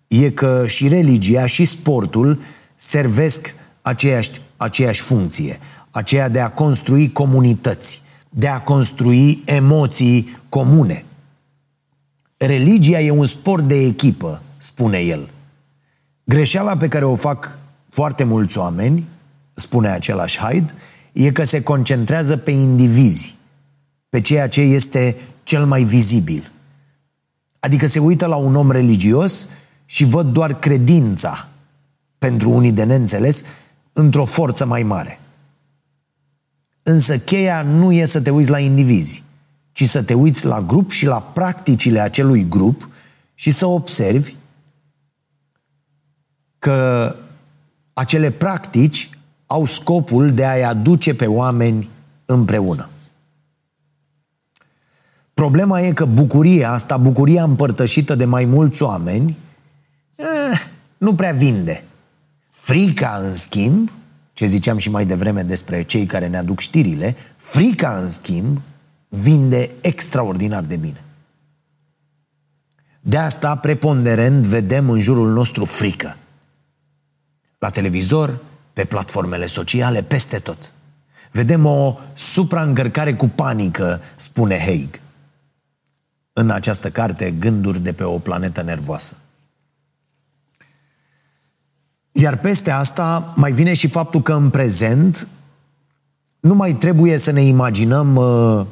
e 0.07 0.29
că 0.29 0.67
și 0.67 0.87
religia 0.87 1.45
și 1.45 1.65
sportul 1.65 2.41
servesc 2.75 3.55
aceeași, 3.81 4.29
aceeași 4.57 5.01
funcție, 5.01 5.59
aceea 5.91 6.29
de 6.29 6.39
a 6.39 6.49
construi 6.49 7.11
comunități, 7.11 8.01
de 8.29 8.47
a 8.47 8.61
construi 8.61 9.43
emoții 9.45 10.37
comune. 10.49 11.05
Religia 12.37 13.01
e 13.01 13.11
un 13.11 13.25
sport 13.25 13.63
de 13.67 13.75
echipă, 13.75 14.41
spune 14.57 14.97
el. 14.97 15.29
Greșeala 16.23 16.77
pe 16.77 16.87
care 16.87 17.05
o 17.05 17.15
fac 17.15 17.59
foarte 17.89 18.23
mulți 18.23 18.57
oameni, 18.57 19.07
spune 19.53 19.87
același 19.87 20.39
Hyde, 20.39 20.73
e 21.13 21.31
că 21.31 21.43
se 21.43 21.63
concentrează 21.63 22.37
pe 22.37 22.51
indivizi, 22.51 23.35
pe 24.09 24.21
ceea 24.21 24.47
ce 24.47 24.61
este 24.61 25.15
cel 25.43 25.65
mai 25.65 25.83
vizibil. 25.83 26.51
Adică 27.65 27.87
se 27.87 27.99
uită 27.99 28.25
la 28.25 28.35
un 28.35 28.55
om 28.55 28.71
religios 28.71 29.47
și 29.85 30.03
văd 30.03 30.31
doar 30.31 30.59
credința, 30.59 31.47
pentru 32.17 32.49
unii 32.49 32.71
de 32.71 32.83
neînțeles, 32.83 33.43
într-o 33.93 34.25
forță 34.25 34.65
mai 34.65 34.83
mare. 34.83 35.19
Însă 36.83 37.17
cheia 37.17 37.61
nu 37.61 37.91
e 37.91 38.05
să 38.05 38.21
te 38.21 38.29
uiți 38.29 38.49
la 38.49 38.59
indivizi, 38.59 39.23
ci 39.71 39.83
să 39.83 40.03
te 40.03 40.13
uiți 40.13 40.45
la 40.45 40.61
grup 40.61 40.91
și 40.91 41.05
la 41.05 41.19
practicile 41.21 41.99
acelui 41.99 42.47
grup 42.47 42.89
și 43.33 43.51
să 43.51 43.65
observi 43.65 44.35
că 46.59 47.15
acele 47.93 48.31
practici 48.31 49.09
au 49.45 49.65
scopul 49.65 50.33
de 50.33 50.45
a-i 50.45 50.63
aduce 50.63 51.13
pe 51.13 51.25
oameni 51.25 51.89
împreună. 52.25 52.89
Problema 55.35 55.81
e 55.81 55.93
că 55.93 56.05
bucuria 56.05 56.71
asta, 56.71 56.97
bucuria 56.97 57.43
împărtășită 57.43 58.15
de 58.15 58.25
mai 58.25 58.45
mulți 58.45 58.83
oameni, 58.83 59.37
eh, 60.15 60.65
nu 60.97 61.15
prea 61.15 61.31
vinde. 61.31 61.83
Frica, 62.49 63.19
în 63.23 63.33
schimb, 63.33 63.91
ce 64.33 64.45
ziceam 64.45 64.77
și 64.77 64.89
mai 64.89 65.05
devreme 65.05 65.41
despre 65.41 65.83
cei 65.83 66.05
care 66.05 66.27
ne 66.27 66.37
aduc 66.37 66.59
știrile, 66.59 67.15
frica, 67.35 67.97
în 67.97 68.09
schimb, 68.09 68.61
vinde 69.09 69.71
extraordinar 69.81 70.63
de 70.63 70.75
bine. 70.75 71.03
De 73.01 73.17
asta, 73.17 73.55
preponderent, 73.55 74.45
vedem 74.45 74.89
în 74.89 74.99
jurul 74.99 75.31
nostru 75.31 75.65
frică. 75.65 76.17
La 77.59 77.69
televizor, 77.69 78.39
pe 78.73 78.85
platformele 78.85 79.45
sociale, 79.45 80.01
peste 80.01 80.37
tot. 80.37 80.73
Vedem 81.31 81.65
o 81.65 81.97
supraîncărcare 82.13 83.15
cu 83.15 83.27
panică, 83.27 84.01
spune 84.15 84.59
Haig. 84.59 85.03
În 86.37 86.49
această 86.49 86.91
carte, 86.91 87.31
Gânduri 87.31 87.79
de 87.79 87.93
pe 87.93 88.03
o 88.03 88.17
planetă 88.17 88.61
nervoasă. 88.61 89.15
Iar 92.11 92.37
peste 92.37 92.71
asta 92.71 93.33
mai 93.35 93.51
vine 93.51 93.73
și 93.73 93.87
faptul 93.87 94.21
că 94.21 94.33
în 94.33 94.49
prezent 94.49 95.27
nu 96.39 96.53
mai 96.53 96.73
trebuie 96.73 97.17
să 97.17 97.31
ne 97.31 97.41
imaginăm 97.41 98.15
uh, 98.15 98.65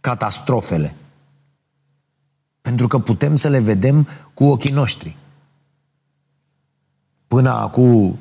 catastrofele. 0.00 0.94
Pentru 2.60 2.86
că 2.86 2.98
putem 2.98 3.36
să 3.36 3.48
le 3.48 3.58
vedem 3.58 4.08
cu 4.34 4.44
ochii 4.44 4.72
noștri. 4.72 5.16
Până 7.26 7.50
acum 7.50 8.18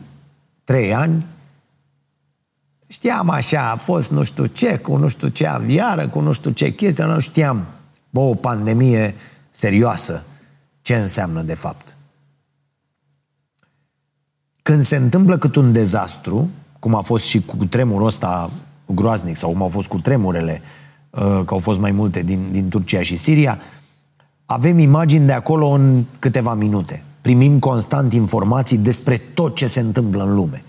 trei 0.64 0.94
ani, 0.94 1.26
știam 2.88 3.30
așa, 3.30 3.72
a 3.72 3.76
fost 3.76 4.12
nu 4.12 4.24
știu 4.24 4.46
ce, 4.46 4.78
cu 4.78 4.96
nu 4.96 5.08
știu 5.08 5.28
ce 5.28 5.48
aviară, 5.48 6.08
cu 6.08 6.20
nu 6.20 6.32
știu 6.32 6.52
ce 6.52 6.74
chestie, 6.74 7.04
nu 7.04 7.20
știam, 7.20 7.68
bă, 8.12 8.20
o 8.20 8.34
pandemie 8.34 9.16
serioasă, 9.50 10.24
ce 10.82 10.96
înseamnă 10.96 11.42
de 11.42 11.54
fapt. 11.54 11.96
Când 14.62 14.82
se 14.82 14.96
întâmplă 14.96 15.38
cât 15.38 15.56
un 15.56 15.72
dezastru, 15.72 16.50
cum 16.80 16.96
a 16.96 17.02
fost 17.02 17.26
și 17.26 17.42
cu 17.42 17.66
tremurul 17.66 18.08
ăsta 18.08 18.52
groaznic, 18.86 19.36
sau 19.36 19.50
cum 19.50 19.62
au 19.62 19.68
fost 19.68 19.88
cu 19.88 20.00
tremurele, 20.00 20.62
uh, 21.10 21.20
că 21.20 21.54
au 21.54 21.60
fost 21.60 21.80
mai 21.80 21.92
multe 21.92 22.22
din, 22.22 22.52
din 22.52 22.70
Turcia 22.70 23.02
și 23.02 23.16
Siria, 23.16 23.60
avem 24.46 24.80
imagini 24.80 25.26
de 25.26 25.32
acolo 25.32 25.68
în 25.68 26.04
câteva 26.20 26.54
minute. 26.54 27.04
Primim 27.22 27.60
constant 27.60 28.14
informații 28.14 28.78
despre 28.78 29.18
tot 29.18 29.56
ce 29.56 29.66
se 29.66 29.80
întâmplă 29.80 30.24
în 30.24 30.34
lume. 30.34 30.64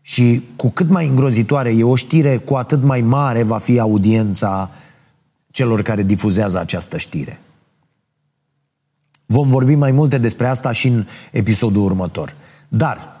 Și 0.00 0.42
cu 0.56 0.70
cât 0.70 0.88
mai 0.88 1.06
îngrozitoare 1.06 1.70
e 1.70 1.84
o 1.84 1.94
știre, 1.94 2.36
cu 2.36 2.54
atât 2.54 2.82
mai 2.82 3.00
mare 3.00 3.42
va 3.42 3.58
fi 3.58 3.78
audiența 3.78 4.70
celor 5.54 5.82
care 5.82 6.02
difuzează 6.02 6.58
această 6.58 6.96
știre. 6.96 7.40
Vom 9.26 9.50
vorbi 9.50 9.74
mai 9.74 9.90
multe 9.90 10.18
despre 10.18 10.46
asta 10.46 10.72
și 10.72 10.88
în 10.88 11.06
episodul 11.32 11.84
următor. 11.84 12.34
Dar 12.68 13.20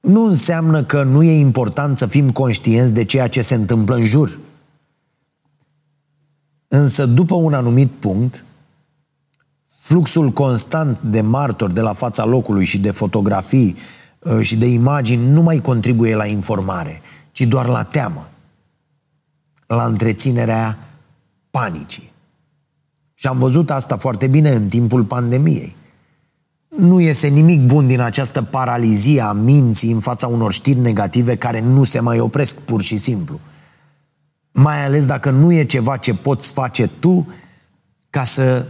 nu 0.00 0.24
înseamnă 0.24 0.84
că 0.84 1.02
nu 1.02 1.22
e 1.22 1.38
important 1.38 1.96
să 1.96 2.06
fim 2.06 2.30
conștienți 2.30 2.92
de 2.92 3.04
ceea 3.04 3.28
ce 3.28 3.40
se 3.40 3.54
întâmplă 3.54 3.94
în 3.94 4.04
jur. 4.04 4.38
Însă, 6.68 7.06
după 7.06 7.34
un 7.34 7.54
anumit 7.54 7.90
punct, 7.90 8.44
fluxul 9.68 10.30
constant 10.30 11.00
de 11.00 11.20
martori 11.20 11.74
de 11.74 11.80
la 11.80 11.92
fața 11.92 12.24
locului 12.24 12.64
și 12.64 12.78
de 12.78 12.90
fotografii 12.90 13.76
uh, 14.18 14.40
și 14.40 14.56
de 14.56 14.66
imagini 14.66 15.30
nu 15.30 15.42
mai 15.42 15.60
contribuie 15.60 16.14
la 16.14 16.26
informare, 16.26 17.00
ci 17.32 17.42
doar 17.42 17.66
la 17.66 17.82
teamă, 17.82 18.30
la 19.66 19.84
întreținerea 19.84 20.89
panicii. 21.50 22.12
Și 23.14 23.26
am 23.26 23.38
văzut 23.38 23.70
asta 23.70 23.96
foarte 23.96 24.26
bine 24.26 24.50
în 24.50 24.66
timpul 24.66 25.04
pandemiei. 25.04 25.76
Nu 26.68 27.00
iese 27.00 27.28
nimic 27.28 27.60
bun 27.60 27.86
din 27.86 28.00
această 28.00 28.42
paralizie 28.42 29.20
a 29.20 29.32
minții 29.32 29.92
în 29.92 30.00
fața 30.00 30.26
unor 30.26 30.52
știri 30.52 30.78
negative 30.78 31.36
care 31.36 31.60
nu 31.60 31.84
se 31.84 32.00
mai 32.00 32.20
opresc 32.20 32.60
pur 32.60 32.82
și 32.82 32.96
simplu. 32.96 33.40
Mai 34.52 34.84
ales 34.84 35.06
dacă 35.06 35.30
nu 35.30 35.52
e 35.52 35.64
ceva 35.64 35.96
ce 35.96 36.14
poți 36.14 36.50
face 36.50 36.86
tu 36.86 37.28
ca 38.10 38.24
să 38.24 38.66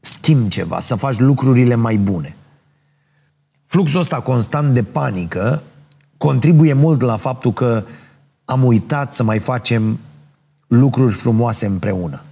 schimbi 0.00 0.48
ceva, 0.48 0.80
să 0.80 0.94
faci 0.94 1.18
lucrurile 1.18 1.74
mai 1.74 1.96
bune. 1.96 2.36
Fluxul 3.66 4.00
ăsta 4.00 4.20
constant 4.20 4.74
de 4.74 4.82
panică 4.82 5.62
contribuie 6.16 6.72
mult 6.72 7.00
la 7.00 7.16
faptul 7.16 7.52
că 7.52 7.84
am 8.44 8.64
uitat 8.64 9.12
să 9.12 9.22
mai 9.22 9.38
facem 9.38 9.98
lucruri 10.66 11.14
frumoase 11.14 11.66
împreună. 11.66 12.22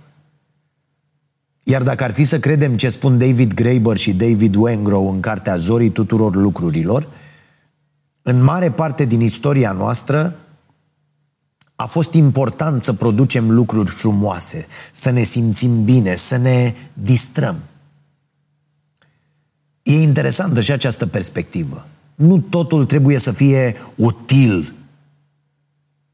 Iar 1.62 1.82
dacă 1.82 2.04
ar 2.04 2.12
fi 2.12 2.24
să 2.24 2.40
credem 2.40 2.76
ce 2.76 2.88
spun 2.88 3.18
David 3.18 3.54
Graeber 3.54 3.96
și 3.96 4.12
David 4.12 4.54
Wengrow 4.54 5.10
în 5.10 5.20
cartea 5.20 5.56
Zorii 5.56 5.90
tuturor 5.90 6.34
lucrurilor, 6.34 7.06
în 8.22 8.42
mare 8.42 8.70
parte 8.70 9.04
din 9.04 9.20
istoria 9.20 9.72
noastră 9.72 10.36
a 11.74 11.86
fost 11.86 12.12
important 12.12 12.82
să 12.82 12.92
producem 12.92 13.50
lucruri 13.50 13.90
frumoase, 13.90 14.66
să 14.92 15.10
ne 15.10 15.22
simțim 15.22 15.84
bine, 15.84 16.14
să 16.14 16.36
ne 16.36 16.74
distrăm. 16.92 17.56
E 19.82 20.02
interesantă 20.02 20.60
și 20.60 20.72
această 20.72 21.06
perspectivă. 21.06 21.86
Nu 22.14 22.38
totul 22.38 22.84
trebuie 22.84 23.18
să 23.18 23.32
fie 23.32 23.76
util 23.94 24.74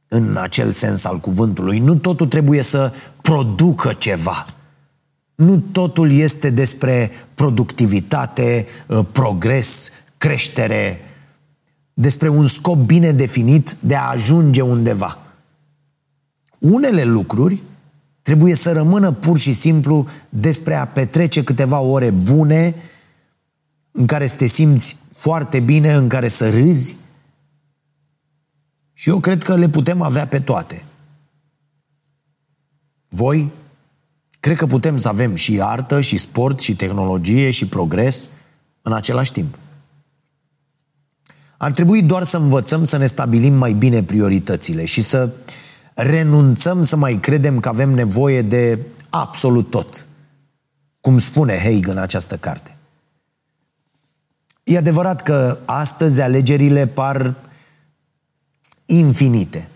în 0.08 0.36
acel 0.40 0.70
sens 0.70 1.04
al 1.04 1.18
cuvântului. 1.18 1.78
Nu 1.78 1.94
totul 1.94 2.26
trebuie 2.26 2.62
să 2.62 2.92
producă 3.22 3.92
ceva. 3.92 4.44
Nu 5.34 5.56
totul 5.58 6.12
este 6.12 6.50
despre 6.50 7.10
productivitate, 7.34 8.66
uh, 8.86 9.04
progres, 9.12 9.90
creștere, 10.18 11.00
despre 11.94 12.28
un 12.28 12.46
scop 12.46 12.76
bine 12.76 13.12
definit 13.12 13.76
de 13.80 13.94
a 13.94 14.08
ajunge 14.08 14.60
undeva. 14.60 15.18
Unele 16.58 17.04
lucruri 17.04 17.62
Trebuie 18.28 18.54
să 18.54 18.72
rămână 18.72 19.12
pur 19.12 19.38
și 19.38 19.52
simplu 19.52 20.06
despre 20.28 20.74
a 20.74 20.86
petrece 20.86 21.44
câteva 21.44 21.80
ore 21.80 22.10
bune 22.10 22.74
în 23.90 24.06
care 24.06 24.26
să 24.26 24.36
te 24.36 24.46
simți 24.46 24.96
foarte 25.14 25.60
bine, 25.60 25.92
în 25.92 26.08
care 26.08 26.28
să 26.28 26.50
râzi. 26.50 26.96
Și 28.98 29.08
eu 29.08 29.20
cred 29.20 29.42
că 29.42 29.56
le 29.56 29.68
putem 29.68 30.02
avea 30.02 30.26
pe 30.26 30.40
toate. 30.40 30.84
Voi? 33.08 33.52
Cred 34.40 34.56
că 34.56 34.66
putem 34.66 34.96
să 34.96 35.08
avem 35.08 35.34
și 35.34 35.60
artă, 35.60 36.00
și 36.00 36.16
sport, 36.16 36.60
și 36.60 36.76
tehnologie, 36.76 37.50
și 37.50 37.66
progres 37.66 38.28
în 38.82 38.92
același 38.92 39.32
timp. 39.32 39.58
Ar 41.56 41.72
trebui 41.72 42.02
doar 42.02 42.22
să 42.22 42.36
învățăm 42.36 42.84
să 42.84 42.96
ne 42.96 43.06
stabilim 43.06 43.54
mai 43.54 43.72
bine 43.72 44.02
prioritățile 44.02 44.84
și 44.84 45.00
să 45.00 45.30
renunțăm 45.94 46.82
să 46.82 46.96
mai 46.96 47.18
credem 47.20 47.60
că 47.60 47.68
avem 47.68 47.90
nevoie 47.90 48.42
de 48.42 48.78
absolut 49.08 49.70
tot. 49.70 50.06
Cum 51.00 51.18
spune 51.18 51.58
Haig 51.58 51.86
în 51.86 51.98
această 51.98 52.36
carte. 52.36 52.76
E 54.64 54.76
adevărat 54.76 55.22
că 55.22 55.58
astăzi 55.64 56.20
alegerile 56.20 56.86
par 56.86 57.46
infinite. 58.90 59.68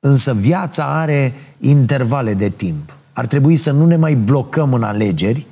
Însă 0.00 0.34
viața 0.34 0.98
are 1.00 1.34
intervale 1.58 2.34
de 2.34 2.48
timp. 2.48 2.96
Ar 3.12 3.26
trebui 3.26 3.56
să 3.56 3.70
nu 3.70 3.86
ne 3.86 3.96
mai 3.96 4.14
blocăm 4.14 4.74
în 4.74 4.82
alegeri, 4.82 5.46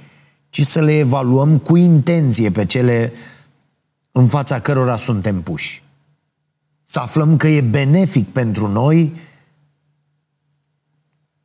ci 0.51 0.63
să 0.63 0.81
le 0.81 0.99
evaluăm 0.99 1.59
cu 1.59 1.77
intenție 1.77 2.51
pe 2.51 2.65
cele 2.65 3.13
în 4.13 4.27
fața 4.27 4.61
cărora 4.61 4.97
suntem 4.97 5.43
puși. 5.43 5.83
Să 6.83 7.01
aflăm 7.01 7.37
că 7.37 7.49
e 7.49 7.61
benefic 7.61 8.29
pentru 8.29 8.69
noi 8.69 9.13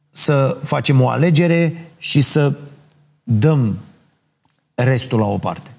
să 0.09 0.57
facem 0.63 1.01
o 1.01 1.09
alegere 1.09 1.91
și 1.97 2.21
să 2.21 2.53
dăm 3.23 3.77
restul 4.73 5.19
la 5.19 5.25
o 5.25 5.37
parte. 5.37 5.71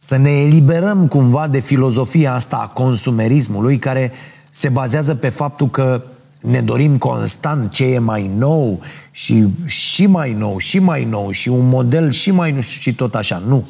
Să 0.00 0.16
ne 0.16 0.30
eliberăm 0.30 1.08
cumva 1.08 1.48
de 1.48 1.58
filozofia 1.58 2.34
asta 2.34 2.56
a 2.56 2.66
consumerismului 2.66 3.78
care 3.78 4.12
se 4.50 4.68
bazează 4.68 5.14
pe 5.14 5.28
faptul 5.28 5.70
că 5.70 6.02
ne 6.40 6.60
dorim 6.60 6.98
constant 6.98 7.70
ce 7.70 7.84
e 7.84 7.98
mai 7.98 8.26
nou 8.26 8.80
și 9.10 9.48
și 9.64 10.06
mai 10.06 10.32
nou, 10.32 10.58
și 10.58 10.78
mai 10.78 11.04
nou 11.04 11.30
și 11.30 11.48
un 11.48 11.68
model 11.68 12.10
și 12.10 12.30
mai 12.30 12.52
nu 12.52 12.60
știu 12.60 12.80
și 12.80 12.94
tot 12.94 13.14
așa. 13.14 13.38
Nu. 13.38 13.68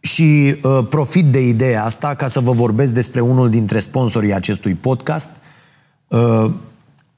Și 0.00 0.56
uh, 0.62 0.86
profit 0.88 1.24
de 1.24 1.40
ideea 1.40 1.84
asta 1.84 2.14
ca 2.14 2.26
să 2.26 2.40
vă 2.40 2.52
vorbesc 2.52 2.92
despre 2.92 3.20
unul 3.20 3.50
dintre 3.50 3.78
sponsorii 3.78 4.34
acestui 4.34 4.74
podcast. 4.74 5.30
Uh, 6.08 6.50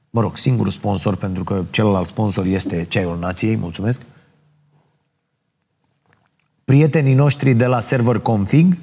mă 0.09 0.21
rog, 0.21 0.37
singurul 0.37 0.71
sponsor, 0.71 1.15
pentru 1.15 1.43
că 1.43 1.63
celălalt 1.69 2.07
sponsor 2.07 2.45
este 2.45 2.85
Ceaiul 2.89 3.19
Nației, 3.19 3.55
mulțumesc. 3.55 4.01
Prietenii 6.69 7.13
noștri 7.13 7.53
de 7.53 7.65
la 7.65 7.79
Server 7.79 8.19
Config, 8.19 8.77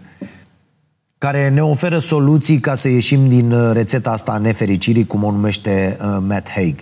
care 1.18 1.48
ne 1.48 1.62
oferă 1.62 1.98
soluții 1.98 2.58
ca 2.58 2.74
să 2.74 2.88
ieșim 2.88 3.28
din 3.28 3.52
uh, 3.52 3.72
rețeta 3.72 4.10
asta 4.10 4.32
a 4.32 4.38
nefericirii, 4.38 5.06
cum 5.06 5.22
o 5.22 5.30
numește 5.30 5.96
uh, 6.00 6.16
Matt 6.26 6.50
Haig. 6.50 6.78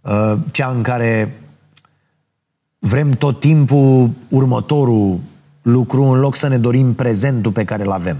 Uh, 0.00 0.38
cea 0.50 0.68
în 0.68 0.82
care 0.82 1.40
vrem 2.78 3.10
tot 3.10 3.40
timpul 3.40 4.10
următorul 4.28 5.20
lucru 5.62 6.02
în 6.02 6.20
loc 6.20 6.36
să 6.36 6.48
ne 6.48 6.58
dorim 6.58 6.94
prezentul 6.94 7.52
pe 7.52 7.64
care 7.64 7.82
îl 7.82 7.90
avem. 7.90 8.16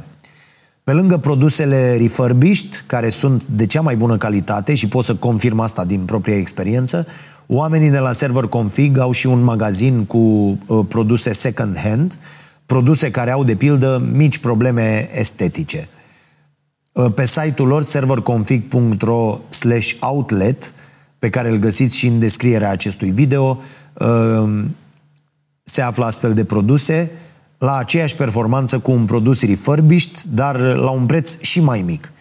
Pe 0.84 0.92
lângă 0.92 1.16
produsele 1.16 1.96
refurbished, 1.96 2.84
care 2.86 3.08
sunt 3.08 3.44
de 3.44 3.66
cea 3.66 3.80
mai 3.80 3.96
bună 3.96 4.16
calitate 4.16 4.74
și 4.74 4.88
pot 4.88 5.04
să 5.04 5.14
confirm 5.14 5.60
asta 5.60 5.84
din 5.84 6.00
propria 6.04 6.36
experiență, 6.36 7.06
oamenii 7.50 7.90
de 7.90 7.98
la 7.98 8.12
Server 8.12 8.44
Config 8.44 8.98
au 8.98 9.12
și 9.12 9.26
un 9.26 9.42
magazin 9.42 10.04
cu 10.04 10.18
uh, 10.18 10.86
produse 10.88 11.32
second 11.32 11.78
hand, 11.78 12.18
produse 12.66 13.10
care 13.10 13.30
au, 13.30 13.44
de 13.44 13.54
pildă, 13.54 14.08
mici 14.12 14.38
probleme 14.38 15.08
estetice. 15.12 15.88
Uh, 16.92 17.12
pe 17.14 17.24
site-ul 17.24 17.68
lor, 17.68 17.82
serverconfig.ro 17.82 19.40
slash 19.48 19.92
outlet, 20.00 20.74
pe 21.18 21.30
care 21.30 21.50
îl 21.50 21.56
găsiți 21.56 21.96
și 21.96 22.06
în 22.06 22.18
descrierea 22.18 22.70
acestui 22.70 23.10
video, 23.10 23.60
uh, 23.94 24.64
se 25.64 25.82
află 25.82 26.04
astfel 26.04 26.34
de 26.34 26.44
produse 26.44 27.10
la 27.58 27.76
aceeași 27.76 28.16
performanță 28.16 28.78
cu 28.78 28.90
un 28.90 29.04
produs 29.04 29.42
refurbished, 29.42 30.22
dar 30.22 30.60
la 30.60 30.90
un 30.90 31.06
preț 31.06 31.40
și 31.40 31.60
mai 31.60 31.82
mic. 31.82 32.12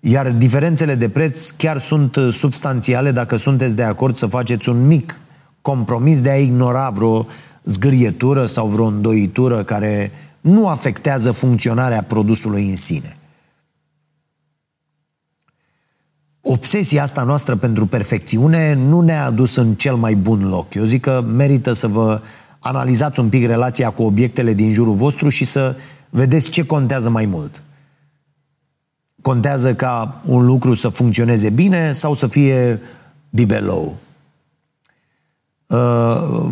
Iar 0.00 0.32
diferențele 0.32 0.94
de 0.94 1.08
preț 1.08 1.50
chiar 1.50 1.78
sunt 1.78 2.16
substanțiale 2.30 3.10
dacă 3.10 3.36
sunteți 3.36 3.76
de 3.76 3.82
acord 3.82 4.14
să 4.14 4.26
faceți 4.26 4.68
un 4.68 4.86
mic 4.86 5.20
compromis 5.60 6.20
de 6.20 6.30
a 6.30 6.38
ignora 6.38 6.90
vreo 6.90 7.26
zgârietură 7.64 8.44
sau 8.44 8.66
vreo 8.66 8.84
îndoitură 8.84 9.64
care 9.64 10.12
nu 10.40 10.68
afectează 10.68 11.30
funcționarea 11.30 12.02
produsului 12.02 12.68
în 12.68 12.76
sine. 12.76 13.16
Obsesia 16.40 17.02
asta 17.02 17.22
noastră 17.22 17.56
pentru 17.56 17.86
perfecțiune 17.86 18.74
nu 18.74 19.00
ne-a 19.00 19.24
adus 19.24 19.56
în 19.56 19.74
cel 19.74 19.94
mai 19.94 20.14
bun 20.14 20.48
loc. 20.48 20.74
Eu 20.74 20.84
zic 20.84 21.00
că 21.00 21.24
merită 21.26 21.72
să 21.72 21.86
vă 21.86 22.20
analizați 22.58 23.20
un 23.20 23.28
pic 23.28 23.46
relația 23.46 23.90
cu 23.90 24.02
obiectele 24.02 24.52
din 24.52 24.72
jurul 24.72 24.94
vostru 24.94 25.28
și 25.28 25.44
să 25.44 25.76
vedeți 26.10 26.50
ce 26.50 26.66
contează 26.66 27.10
mai 27.10 27.26
mult. 27.26 27.62
Contează 29.22 29.74
ca 29.74 30.20
un 30.24 30.46
lucru 30.46 30.74
să 30.74 30.88
funcționeze 30.88 31.50
bine 31.50 31.92
sau 31.92 32.14
să 32.14 32.26
fie 32.26 32.80
bibelou. 33.30 33.96
Uh, 35.66 35.76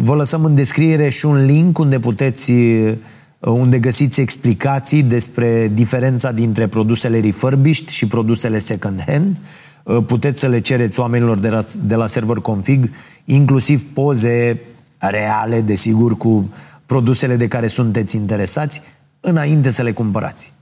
vă 0.00 0.14
lăsăm 0.14 0.44
în 0.44 0.54
descriere 0.54 1.08
și 1.08 1.26
un 1.26 1.44
link 1.44 1.78
unde 1.78 1.98
puteți 1.98 2.50
uh, 2.50 2.96
unde 3.40 3.78
găsiți 3.78 4.20
explicații 4.20 5.02
despre 5.02 5.68
diferența 5.68 6.32
dintre 6.32 6.66
produsele 6.66 7.20
refurbished 7.20 7.88
și 7.88 8.06
produsele 8.06 8.58
second 8.58 9.02
hand. 9.06 9.40
Uh, 9.82 10.04
puteți 10.06 10.40
să 10.40 10.48
le 10.48 10.60
cereți 10.60 11.00
oamenilor 11.00 11.38
de 11.38 11.48
la, 11.48 11.60
de 11.82 11.94
la 11.94 12.06
server 12.06 12.36
config, 12.36 12.90
inclusiv 13.24 13.84
poze 13.92 14.60
reale, 14.98 15.60
desigur, 15.60 16.16
cu 16.16 16.48
produsele 16.86 17.36
de 17.36 17.48
care 17.48 17.66
sunteți 17.66 18.16
interesați, 18.16 18.82
înainte 19.20 19.70
să 19.70 19.82
le 19.82 19.92
cumpărați. 19.92 20.52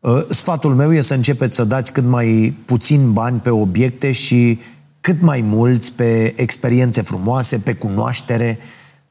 Uh, 0.00 0.24
sfatul 0.28 0.74
meu 0.74 0.92
e 0.92 1.00
să 1.00 1.14
începeți 1.14 1.56
să 1.56 1.64
dați 1.64 1.92
cât 1.92 2.04
mai 2.04 2.54
puțin 2.64 3.12
bani 3.12 3.40
pe 3.40 3.50
obiecte 3.50 4.12
și 4.12 4.58
cât 5.00 5.20
mai 5.20 5.40
mulți 5.40 5.92
pe 5.92 6.32
experiențe 6.36 7.02
frumoase, 7.02 7.58
pe 7.58 7.74
cunoaștere, 7.74 8.58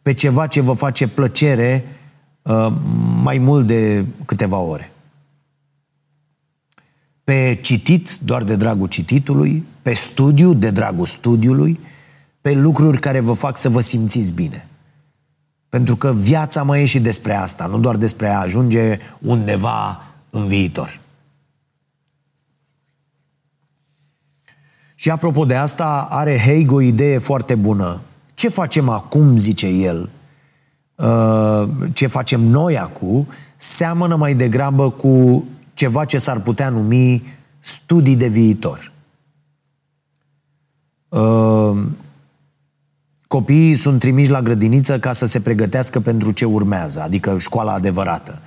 pe 0.01 0.13
ceva 0.13 0.47
ce 0.47 0.61
vă 0.61 0.73
face 0.73 1.07
plăcere 1.07 1.85
uh, 2.41 2.73
mai 3.23 3.37
mult 3.37 3.67
de 3.67 4.05
câteva 4.25 4.57
ore. 4.57 4.91
Pe 7.23 7.59
citit 7.61 8.17
doar 8.17 8.43
de 8.43 8.55
dragul 8.55 8.87
cititului, 8.87 9.65
pe 9.81 9.93
studiu 9.93 10.53
de 10.53 10.69
dragul 10.69 11.05
studiului, 11.05 11.79
pe 12.41 12.53
lucruri 12.53 12.99
care 12.99 13.19
vă 13.19 13.33
fac 13.33 13.57
să 13.57 13.69
vă 13.69 13.79
simțiți 13.79 14.33
bine. 14.33 14.67
Pentru 15.69 15.95
că 15.95 16.13
viața 16.13 16.63
mai 16.63 16.81
e 16.81 16.85
și 16.85 16.99
despre 16.99 17.35
asta, 17.35 17.65
nu 17.65 17.79
doar 17.79 17.95
despre 17.95 18.29
a 18.29 18.39
ajunge 18.39 18.97
undeva 19.19 20.03
în 20.29 20.47
viitor. 20.47 20.99
Și 24.95 25.09
apropo 25.09 25.45
de 25.45 25.55
asta, 25.55 26.07
are 26.09 26.39
Haig 26.39 26.71
o 26.71 26.81
idee 26.81 27.17
foarte 27.17 27.55
bună. 27.55 28.01
Ce 28.33 28.49
facem 28.49 28.89
acum, 28.89 29.37
zice 29.37 29.67
el, 29.67 30.09
uh, 30.95 31.69
ce 31.93 32.07
facem 32.07 32.41
noi 32.41 32.77
acum, 32.77 33.27
seamănă 33.55 34.15
mai 34.15 34.33
degrabă 34.33 34.91
cu 34.91 35.45
ceva 35.73 36.05
ce 36.05 36.17
s-ar 36.17 36.39
putea 36.39 36.69
numi 36.69 37.23
studii 37.59 38.15
de 38.15 38.27
viitor. 38.27 38.91
Uh, 41.09 41.83
Copiii 43.27 43.75
sunt 43.75 43.99
trimiși 43.99 44.29
la 44.29 44.41
grădiniță 44.41 44.99
ca 44.99 45.13
să 45.13 45.25
se 45.25 45.41
pregătească 45.41 45.99
pentru 45.99 46.31
ce 46.31 46.45
urmează, 46.45 47.01
adică 47.01 47.37
școala 47.37 47.73
adevărată. 47.73 48.41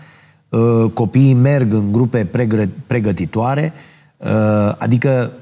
Uh, 0.53 0.91
copiii 0.95 1.35
merg 1.35 1.73
în 1.73 1.93
grupe 1.93 2.29
pregătitoare, 2.87 3.73
uh, 4.17 4.75
adică, 4.79 5.33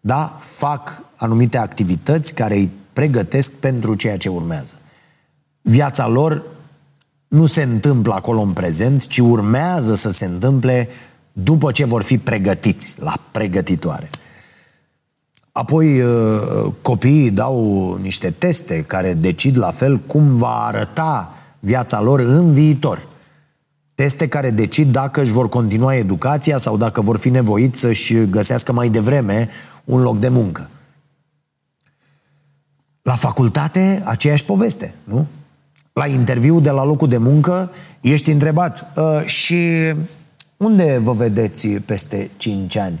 da, 0.00 0.36
fac 0.38 1.02
anumite 1.16 1.58
activități 1.58 2.34
care 2.34 2.54
îi 2.54 2.70
pregătesc 2.92 3.52
pentru 3.52 3.94
ceea 3.94 4.16
ce 4.16 4.28
urmează. 4.28 4.74
Viața 5.60 6.06
lor 6.06 6.44
nu 7.28 7.46
se 7.46 7.62
întâmplă 7.62 8.14
acolo 8.14 8.40
în 8.40 8.52
prezent, 8.52 9.06
ci 9.06 9.18
urmează 9.18 9.94
să 9.94 10.10
se 10.10 10.24
întâmple 10.24 10.88
după 11.32 11.70
ce 11.70 11.84
vor 11.84 12.02
fi 12.02 12.18
pregătiți 12.18 12.94
la 12.98 13.14
pregătitoare. 13.30 14.10
Apoi 15.52 16.00
uh, 16.00 16.72
copiii 16.82 17.30
dau 17.30 17.94
niște 18.02 18.30
teste 18.30 18.82
care 18.82 19.14
decid 19.14 19.58
la 19.58 19.70
fel 19.70 19.98
cum 19.98 20.32
va 20.32 20.64
arăta 20.64 21.34
viața 21.58 22.00
lor 22.00 22.20
în 22.20 22.52
viitor. 22.52 23.10
Teste 24.02 24.28
care 24.28 24.50
decid 24.50 24.92
dacă 24.92 25.20
își 25.20 25.32
vor 25.32 25.48
continua 25.48 25.94
educația 25.94 26.56
sau 26.56 26.76
dacă 26.76 27.00
vor 27.00 27.16
fi 27.16 27.30
nevoiți 27.30 27.80
să-și 27.80 28.26
găsească 28.26 28.72
mai 28.72 28.88
devreme 28.88 29.48
un 29.84 30.00
loc 30.00 30.18
de 30.18 30.28
muncă. 30.28 30.68
La 33.02 33.12
facultate, 33.14 34.02
aceeași 34.04 34.44
poveste, 34.44 34.94
nu? 35.04 35.26
La 35.92 36.06
interviu 36.06 36.60
de 36.60 36.70
la 36.70 36.84
locul 36.84 37.08
de 37.08 37.16
muncă, 37.16 37.70
ești 38.00 38.30
întrebat 38.30 38.92
uh, 38.96 39.24
și 39.24 39.92
unde 40.56 40.98
vă 40.98 41.12
vedeți 41.12 41.68
peste 41.68 42.30
5 42.36 42.76
ani? 42.76 43.00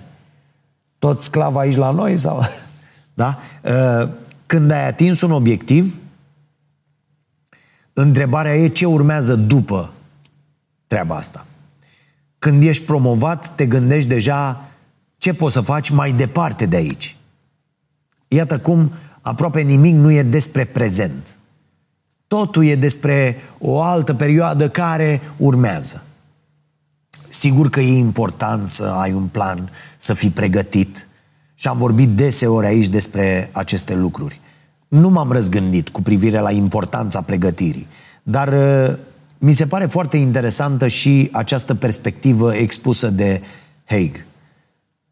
Tot 0.98 1.20
sclav 1.20 1.56
aici 1.56 1.76
la 1.76 1.90
noi? 1.90 2.16
sau? 2.16 2.42
Da? 3.14 3.38
Uh, 3.62 4.08
când 4.46 4.70
ai 4.70 4.86
atins 4.86 5.20
un 5.20 5.30
obiectiv, 5.30 5.98
întrebarea 7.92 8.56
e 8.56 8.68
ce 8.68 8.86
urmează 8.86 9.34
după 9.34 9.92
treaba 10.92 11.14
asta. 11.14 11.46
Când 12.38 12.62
ești 12.62 12.84
promovat, 12.84 13.54
te 13.54 13.66
gândești 13.66 14.08
deja 14.08 14.68
ce 15.18 15.34
poți 15.34 15.54
să 15.54 15.60
faci 15.60 15.90
mai 15.90 16.12
departe 16.12 16.66
de 16.66 16.76
aici. 16.76 17.16
Iată 18.28 18.58
cum 18.58 18.92
aproape 19.20 19.60
nimic 19.60 19.94
nu 19.94 20.10
e 20.10 20.22
despre 20.22 20.64
prezent. 20.64 21.38
Totul 22.26 22.64
e 22.64 22.74
despre 22.76 23.36
o 23.58 23.82
altă 23.82 24.14
perioadă 24.14 24.68
care 24.68 25.20
urmează. 25.36 26.04
Sigur 27.28 27.70
că 27.70 27.80
e 27.80 27.98
important 27.98 28.70
să 28.70 28.84
ai 28.84 29.12
un 29.12 29.26
plan, 29.26 29.70
să 29.96 30.14
fii 30.14 30.30
pregătit. 30.30 31.08
Și 31.54 31.68
am 31.68 31.78
vorbit 31.78 32.08
deseori 32.08 32.66
aici 32.66 32.88
despre 32.88 33.50
aceste 33.52 33.94
lucruri. 33.94 34.40
Nu 34.88 35.08
m-am 35.08 35.32
răzgândit 35.32 35.88
cu 35.88 36.02
privire 36.02 36.38
la 36.38 36.50
importanța 36.50 37.22
pregătirii, 37.22 37.88
dar 38.22 38.48
uh, 38.48 38.98
mi 39.44 39.52
se 39.52 39.66
pare 39.66 39.86
foarte 39.86 40.16
interesantă 40.16 40.88
și 40.88 41.28
această 41.32 41.74
perspectivă 41.74 42.54
expusă 42.54 43.10
de 43.10 43.42
Haig. 43.84 44.24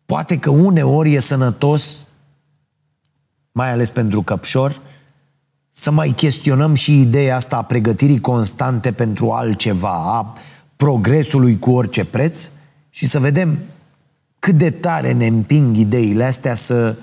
Poate 0.06 0.38
că 0.38 0.50
uneori 0.50 1.14
e 1.14 1.18
sănătos, 1.18 2.06
mai 3.52 3.70
ales 3.70 3.90
pentru 3.90 4.22
căpșor, 4.22 4.80
să 5.70 5.90
mai 5.90 6.10
chestionăm 6.10 6.74
și 6.74 7.00
ideea 7.00 7.36
asta 7.36 7.56
a 7.56 7.62
pregătirii 7.62 8.20
constante 8.20 8.92
pentru 8.92 9.30
altceva, 9.30 10.18
a 10.18 10.34
progresului 10.76 11.58
cu 11.58 11.70
orice 11.70 12.04
preț 12.04 12.50
și 12.90 13.06
să 13.06 13.20
vedem 13.20 13.58
cât 14.38 14.54
de 14.54 14.70
tare 14.70 15.12
ne 15.12 15.26
împing 15.26 15.76
ideile 15.76 16.24
astea 16.24 16.54
să 16.54 16.96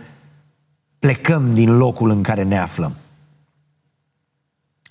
plecăm 0.99 1.53
din 1.53 1.77
locul 1.77 2.09
în 2.09 2.21
care 2.21 2.43
ne 2.43 2.57
aflăm. 2.57 2.95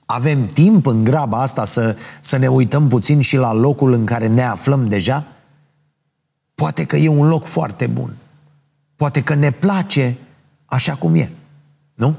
Avem 0.07 0.47
timp 0.47 0.87
în 0.87 1.05
graba 1.05 1.41
asta 1.41 1.65
să, 1.65 1.97
să 2.21 2.37
ne 2.37 2.49
uităm 2.49 2.89
puțin 2.89 3.21
și 3.21 3.37
la 3.37 3.53
locul 3.53 3.93
în 3.93 4.05
care 4.05 4.27
ne 4.27 4.43
aflăm 4.43 4.89
deja? 4.89 5.27
Poate 6.55 6.85
că 6.85 6.97
e 6.97 7.09
un 7.09 7.29
loc 7.29 7.45
foarte 7.45 7.87
bun. 7.87 8.17
Poate 8.97 9.23
că 9.23 9.35
ne 9.35 9.51
place 9.51 10.19
așa 10.65 10.95
cum 10.95 11.15
e. 11.15 11.31
Nu? 11.95 12.17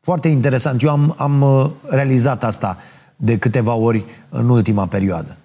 Foarte 0.00 0.28
interesant. 0.28 0.82
Eu 0.82 0.90
am, 0.90 1.14
am 1.18 1.40
uh, 1.40 1.70
realizat 1.88 2.44
asta 2.44 2.78
de 3.16 3.38
câteva 3.38 3.74
ori 3.74 4.04
în 4.28 4.48
ultima 4.48 4.86
perioadă. 4.86 5.36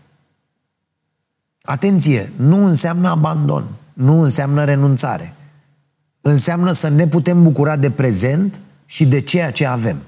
Atenție, 1.62 2.32
nu 2.36 2.66
înseamnă 2.66 3.10
abandon, 3.10 3.68
nu 3.94 4.22
înseamnă 4.22 4.64
renunțare. 4.64 5.34
Înseamnă 6.22 6.72
să 6.72 6.88
ne 6.88 7.08
putem 7.08 7.44
bucura 7.44 7.76
de 7.76 7.92
prezent 7.92 8.62
și 8.90 9.06
de 9.06 9.22
ceea 9.22 9.52
ce 9.52 9.66
avem. 9.66 10.02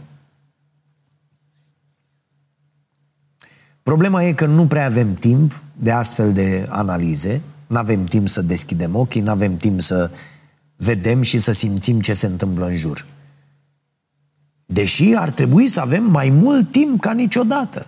Problema 3.83 4.23
e 4.23 4.33
că 4.33 4.45
nu 4.45 4.67
prea 4.67 4.85
avem 4.85 5.13
timp 5.13 5.61
de 5.77 5.91
astfel 5.91 6.33
de 6.33 6.67
analize, 6.69 7.41
nu 7.67 7.77
avem 7.77 8.03
timp 8.03 8.27
să 8.27 8.41
deschidem 8.41 8.95
ochii, 8.95 9.21
nu 9.21 9.29
avem 9.29 9.57
timp 9.57 9.81
să 9.81 10.11
vedem 10.75 11.21
și 11.21 11.37
să 11.37 11.51
simțim 11.51 11.99
ce 11.99 12.13
se 12.13 12.25
întâmplă 12.25 12.65
în 12.65 12.75
jur. 12.75 13.05
Deși 14.65 15.13
ar 15.15 15.29
trebui 15.29 15.67
să 15.67 15.79
avem 15.79 16.03
mai 16.03 16.29
mult 16.29 16.71
timp 16.71 17.01
ca 17.01 17.11
niciodată. 17.11 17.87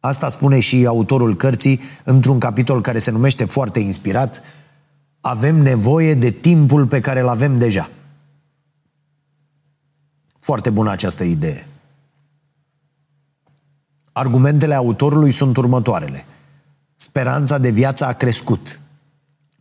Asta 0.00 0.28
spune 0.28 0.60
și 0.60 0.86
autorul 0.86 1.36
cărții 1.36 1.80
într-un 2.04 2.38
capitol 2.38 2.80
care 2.80 2.98
se 2.98 3.10
numește 3.10 3.44
foarte 3.44 3.80
inspirat 3.80 4.42
Avem 5.20 5.56
nevoie 5.56 6.14
de 6.14 6.30
timpul 6.30 6.86
pe 6.86 7.00
care 7.00 7.20
îl 7.20 7.28
avem 7.28 7.58
deja. 7.58 7.90
Foarte 10.46 10.70
bună 10.70 10.90
această 10.90 11.24
idee. 11.24 11.66
Argumentele 14.12 14.74
autorului 14.74 15.30
sunt 15.30 15.56
următoarele. 15.56 16.24
Speranța 16.96 17.58
de 17.58 17.70
viață 17.70 18.04
a 18.04 18.12
crescut. 18.12 18.80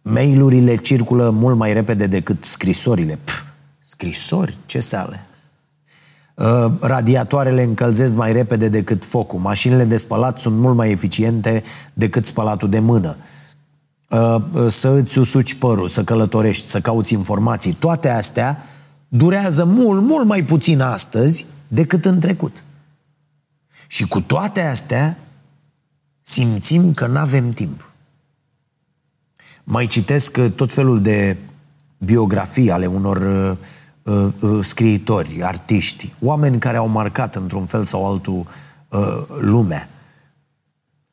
Mailurile 0.01 0.75
circulă 0.75 1.29
mult 1.29 1.57
mai 1.57 1.73
repede 1.73 2.07
decât 2.07 2.43
scrisorile. 2.43 3.19
Pff, 3.23 3.43
scrisori? 3.79 4.57
Ce 4.65 4.79
sale? 4.79 5.25
Uh, 6.33 6.71
radiatoarele 6.79 7.63
încălzesc 7.63 8.13
mai 8.13 8.31
repede 8.31 8.69
decât 8.69 9.05
focul. 9.05 9.39
Mașinile 9.39 9.83
de 9.83 9.97
spălat 9.97 10.39
sunt 10.39 10.57
mult 10.57 10.75
mai 10.75 10.91
eficiente 10.91 11.63
decât 11.93 12.25
spălatul 12.25 12.69
de 12.69 12.79
mână. 12.79 13.17
Uh, 14.09 14.35
uh, 14.53 14.67
să 14.67 14.89
îți 14.89 15.17
usuci 15.17 15.53
părul, 15.53 15.87
să 15.87 16.03
călătorești, 16.03 16.67
să 16.67 16.79
cauți 16.79 17.13
informații. 17.13 17.73
Toate 17.73 18.09
astea 18.09 18.63
durează 19.07 19.65
mult, 19.65 20.01
mult 20.01 20.25
mai 20.25 20.43
puțin 20.43 20.81
astăzi 20.81 21.45
decât 21.67 22.05
în 22.05 22.19
trecut. 22.19 22.63
Și 23.87 24.07
cu 24.07 24.21
toate 24.21 24.61
astea 24.61 25.17
simțim 26.21 26.93
că 26.93 27.07
nu 27.07 27.17
avem 27.17 27.49
timp. 27.49 27.89
Mai 29.63 29.87
citesc 29.87 30.39
tot 30.47 30.73
felul 30.73 31.01
de 31.01 31.37
biografii 31.97 32.71
ale 32.71 32.85
unor 32.85 33.17
uh, 33.17 33.57
uh, 34.13 34.33
uh, 34.41 34.63
scriitori, 34.63 35.43
artiști, 35.43 36.13
oameni 36.21 36.59
care 36.59 36.77
au 36.77 36.87
marcat 36.87 37.35
într-un 37.35 37.65
fel 37.65 37.83
sau 37.83 38.07
altul 38.07 38.47
uh, 38.89 39.23
lumea. 39.41 39.89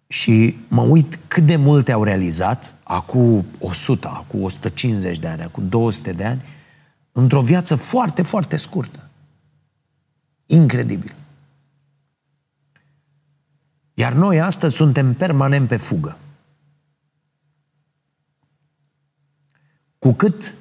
Și 0.07 0.57
mă 0.69 0.83
uit 0.83 1.19
cât 1.29 1.47
de 1.47 1.57
multe 1.57 1.93
au 1.93 2.05
realizat, 2.05 2.75
acum 2.83 3.45
100, 3.59 4.09
acum 4.09 4.43
150 4.43 5.19
de 5.19 5.29
ani, 5.29 5.43
acum 5.43 5.69
200 5.69 6.11
de 6.11 6.25
ani, 6.25 6.43
într-o 7.13 7.41
viață 7.41 7.75
foarte, 7.75 8.23
foarte 8.23 8.57
scurtă. 8.57 9.09
Incredibil. 10.47 11.15
Iar 13.95 14.13
noi 14.13 14.41
astăzi 14.41 14.75
suntem 14.75 15.15
permanent 15.15 15.69
pe 15.69 15.77
fugă. 15.77 16.17
Cu 19.99 20.13
cât 20.13 20.55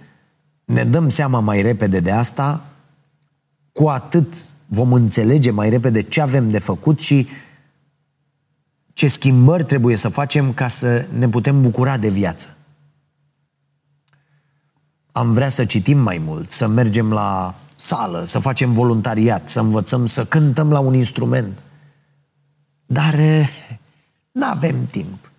ne 0.65 0.83
dăm 0.83 1.09
seama 1.09 1.39
mai 1.39 1.61
repede 1.61 1.99
de 1.99 2.11
asta, 2.11 2.65
cu 3.71 3.87
atât 3.87 4.53
vom 4.65 4.93
înțelege 4.93 5.51
mai 5.51 5.69
repede 5.69 6.01
ce 6.01 6.21
avem 6.21 6.49
de 6.49 6.59
făcut 6.59 6.99
și 6.99 7.27
ce 8.93 9.07
schimbări 9.07 9.63
trebuie 9.63 9.95
să 9.95 10.09
facem 10.09 10.53
ca 10.53 10.67
să 10.67 11.07
ne 11.17 11.29
putem 11.29 11.61
bucura 11.61 11.97
de 11.97 12.09
viață. 12.09 12.57
Am 15.12 15.34
vrea 15.34 15.49
să 15.49 15.66
citim 15.66 15.97
mai 15.97 16.18
mult, 16.26 16.51
să 16.51 16.68
mergem 16.68 17.12
la 17.12 17.55
sală, 17.76 18.24
să 18.24 18.39
facem 18.39 18.74
voluntariat, 18.74 19.47
să 19.47 19.59
învățăm 19.59 20.05
să 20.05 20.26
cântăm 20.26 20.72
la 20.72 20.80
un 20.80 20.93
instrument. 20.93 21.64
Dar 22.86 23.16
nu 24.32 24.45
avem 24.45 24.86
timp. 24.86 25.32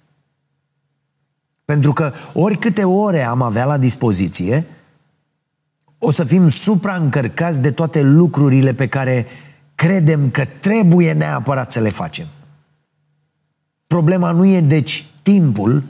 Pentru 1.64 1.93
că 1.93 2.12
oricâte 2.33 2.85
ore 2.85 3.23
am 3.23 3.43
avea 3.43 3.64
la 3.64 3.79
dispoziție, 3.79 4.66
o 5.99 6.11
să 6.11 6.25
fim 6.25 6.49
supraîncărcați 6.49 7.61
de 7.61 7.70
toate 7.70 8.03
lucrurile 8.03 8.75
pe 8.75 8.89
care 8.89 9.27
credem 9.75 10.31
că 10.31 10.45
trebuie 10.45 11.12
neapărat 11.12 11.73
să 11.73 11.81
le 11.81 11.89
facem. 11.89 12.27
Problema 13.87 14.31
nu 14.31 14.45
e 14.45 14.61
deci 14.61 15.07
timpul, 15.23 15.83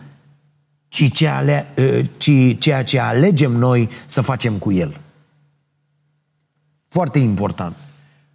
ci 0.93 1.13
ceea, 1.13 1.37
ale, 1.37 1.67
ă, 1.79 2.03
ci 2.17 2.59
ceea 2.59 2.85
ce 2.85 3.01
alegem 3.01 3.53
noi 3.53 3.89
să 4.07 4.21
facem 4.21 4.55
cu 4.55 4.73
el. 4.73 5.01
Foarte 6.89 7.19
important. 7.19 7.77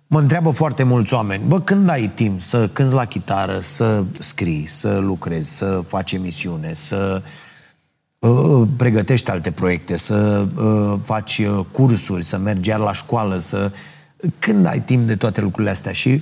Mă 0.08 0.20
întreabă 0.20 0.50
foarte 0.50 0.84
mulți 0.84 1.14
oameni, 1.14 1.44
bă, 1.48 1.62
când 1.62 1.90
ai 1.90 2.08
timp 2.08 2.42
să 2.42 2.68
cânți 2.68 2.94
la 2.94 3.06
chitară, 3.06 3.60
să 3.60 4.04
scrii, 4.20 4.66
să 4.66 4.98
lucrezi, 4.98 5.58
să 5.58 5.84
faci 5.88 6.12
emisiune, 6.12 6.74
să 6.74 7.22
uh, 8.20 8.68
pregătești 8.78 9.30
alte 9.30 9.52
proiecte, 9.52 9.96
să 9.96 10.48
uh, 10.56 11.00
faci 11.04 11.38
uh, 11.38 11.66
cursuri, 11.72 12.24
să 12.24 12.38
mergi 12.38 12.70
iar 12.70 12.80
la 12.80 12.94
școală, 12.94 13.38
să... 13.38 13.72
Când 14.40 14.66
ai 14.66 14.82
timp 14.82 15.08
de 15.08 15.16
toate 15.16 15.42
lucrurile 15.42 15.72
astea? 15.72 15.92
Și 15.92 16.22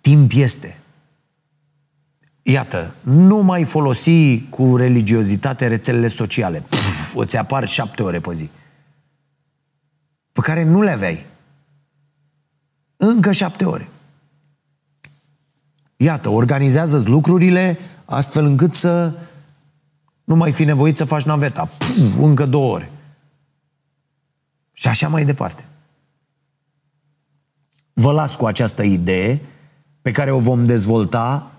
timp 0.00 0.30
este. 0.34 0.78
Iată, 2.48 2.94
nu 3.02 3.36
mai 3.36 3.64
folosi 3.64 4.42
cu 4.48 4.76
religiozitate 4.76 5.66
rețelele 5.66 6.08
sociale. 6.08 6.60
Puf, 6.60 7.14
îți 7.14 7.36
apar 7.36 7.68
șapte 7.68 8.02
ore 8.02 8.20
pe 8.20 8.32
zi. 8.32 8.50
Pe 10.32 10.40
care 10.40 10.64
nu 10.64 10.82
le 10.82 10.90
aveai. 10.90 11.26
Încă 12.96 13.32
șapte 13.32 13.64
ore. 13.64 13.88
Iată, 15.96 16.28
organizează 16.28 17.02
lucrurile 17.08 17.78
astfel 18.04 18.44
încât 18.44 18.74
să 18.74 19.18
nu 20.24 20.36
mai 20.36 20.52
fi 20.52 20.64
nevoit 20.64 20.96
să 20.96 21.04
faci 21.04 21.22
naveta. 21.22 21.64
Puf, 21.64 22.18
încă 22.18 22.46
două 22.46 22.72
ore. 22.72 22.90
Și 24.72 24.88
așa 24.88 25.08
mai 25.08 25.24
departe. 25.24 25.64
Vă 27.92 28.12
las 28.12 28.36
cu 28.36 28.46
această 28.46 28.82
idee 28.82 29.40
pe 30.02 30.10
care 30.10 30.30
o 30.30 30.38
vom 30.38 30.66
dezvolta 30.66 31.50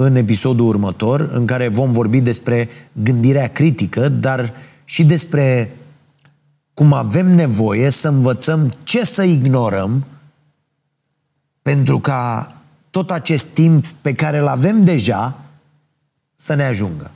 în 0.00 0.16
episodul 0.16 0.66
următor, 0.66 1.20
în 1.20 1.46
care 1.46 1.68
vom 1.68 1.90
vorbi 1.90 2.20
despre 2.20 2.68
gândirea 2.92 3.48
critică, 3.48 4.08
dar 4.08 4.52
și 4.84 5.04
despre 5.04 5.76
cum 6.74 6.92
avem 6.92 7.26
nevoie 7.26 7.90
să 7.90 8.08
învățăm 8.08 8.74
ce 8.82 9.04
să 9.04 9.22
ignorăm 9.22 10.04
pentru 11.62 12.00
ca 12.00 12.52
tot 12.90 13.10
acest 13.10 13.46
timp 13.46 13.86
pe 13.86 14.14
care 14.14 14.38
îl 14.38 14.46
avem 14.46 14.84
deja 14.84 15.38
să 16.34 16.54
ne 16.54 16.64
ajungă. 16.64 17.10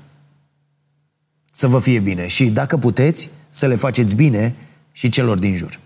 Să 1.50 1.66
vă 1.66 1.78
fie 1.78 2.00
bine 2.00 2.26
și 2.26 2.50
dacă 2.50 2.76
puteți, 2.76 3.30
să 3.50 3.66
le 3.66 3.74
faceți 3.74 4.16
bine 4.16 4.54
și 4.92 5.08
celor 5.08 5.38
din 5.38 5.54
jur. 5.54 5.78